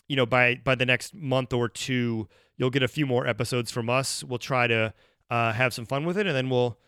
[0.09, 3.70] you know, by by the next month or two, you'll get a few more episodes
[3.70, 4.24] from us.
[4.24, 4.93] We'll try to
[5.31, 6.79] uh, have some fun with it, and then we'll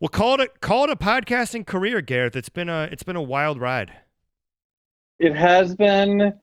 [0.00, 2.36] we'll call it a, call it a podcasting career, Gareth.
[2.36, 3.92] It's been a it's been a wild ride.
[5.18, 6.34] It has been,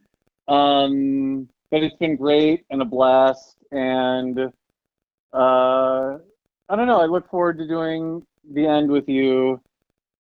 [0.52, 3.56] um, but it's been great and a blast.
[3.72, 4.38] And
[5.34, 6.18] uh,
[6.70, 7.00] I don't know.
[7.00, 9.62] I look forward to doing the end with you.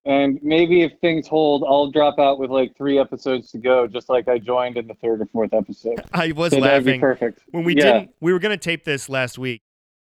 [0.05, 4.09] And maybe if things hold, I'll drop out with like three episodes to go, just
[4.09, 6.01] like I joined in the third or fourth episode.
[6.13, 7.41] I was So laughing perfect.
[7.51, 7.83] when we Yeah.
[7.83, 9.61] didn't we were going to tape this last week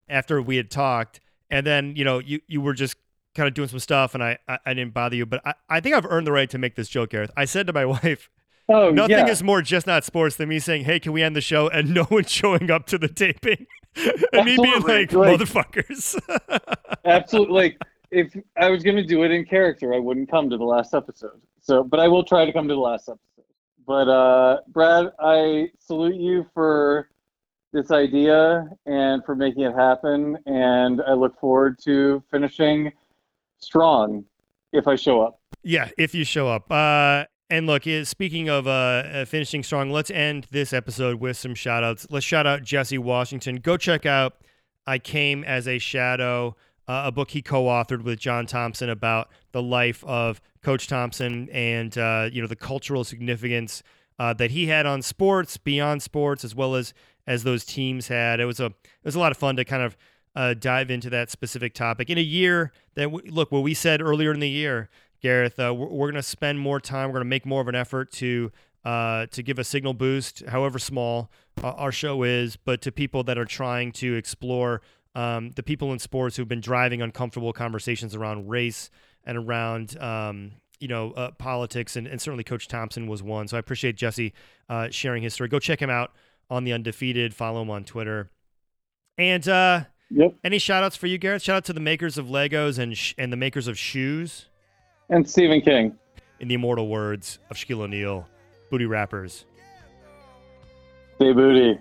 [0.09, 1.21] after we had talked
[1.51, 2.97] and then you know you, you were just
[3.35, 5.81] kind of doing some stuff and I, I i didn't bother you but I, I
[5.81, 8.29] think i've earned the right to make this joke gareth i said to my wife
[8.69, 9.29] Oh, nothing yeah.
[9.29, 11.93] is more just not sports than me saying hey can we end the show and
[11.93, 13.67] no one showing up to the taping
[14.33, 16.19] and me being like Like- motherfuckers
[17.05, 17.55] Absolutely.
[17.55, 17.79] Like,
[18.13, 20.95] if I was going to do it in character, I wouldn't come to the last
[20.95, 21.41] episode.
[21.61, 23.47] So, but I will try to come to the last episode.
[23.87, 27.09] But, uh, Brad, I salute you for
[27.73, 30.39] this idea and for making it happen.
[30.47, 32.93] And I look forward to finishing
[33.59, 34.25] strong
[34.73, 35.41] if I show up.
[35.65, 36.71] Yeah, if you show up.
[36.71, 41.85] Uh, and look, speaking of uh, finishing strong, let's end this episode with some shout
[41.85, 42.07] outs.
[42.09, 43.57] Let's shout out Jesse Washington.
[43.57, 44.37] Go check out
[44.87, 46.57] I Came as a Shadow,
[46.89, 51.51] uh, a book he co authored with John Thompson about the life of Coach Thompson
[51.53, 53.83] and, uh, you know, the cultural significance
[54.19, 56.95] uh, that he had on sports, beyond sports, as well as
[57.27, 58.41] as those teams had.
[58.41, 59.95] It was a it was a lot of fun to kind of
[60.35, 64.01] uh, dive into that specific topic in a year that w- look what we said
[64.01, 64.89] earlier in the year,
[65.23, 65.59] Gareth.
[65.59, 67.09] Uh, we're we're going to spend more time.
[67.09, 68.51] We're going to make more of an effort to
[68.85, 71.31] uh, to give a signal boost, however small
[71.63, 74.83] uh, our show is, but to people that are trying to explore
[75.15, 78.91] um, the people in sports who've been driving uncomfortable conversations around race
[79.25, 83.47] and around um, you know uh, politics, and, and certainly Coach Thompson was one.
[83.49, 84.33] So I appreciate Jesse
[84.69, 85.49] uh, sharing his story.
[85.49, 86.13] Go check him out
[86.51, 87.35] on the Undefeated.
[87.35, 88.31] Follow him on Twitter.
[89.19, 90.35] And uh, Yep.
[90.45, 91.43] any shout outs for you, Gareth?
[91.43, 94.47] Shout out to the makers of Legos and sh- and the makers of shoes,
[95.13, 95.95] And Stephen King.
[96.41, 98.27] in the immortal words of Shaquille O'Neal,
[98.71, 99.45] booty rappers.
[101.17, 101.79] Stay booty.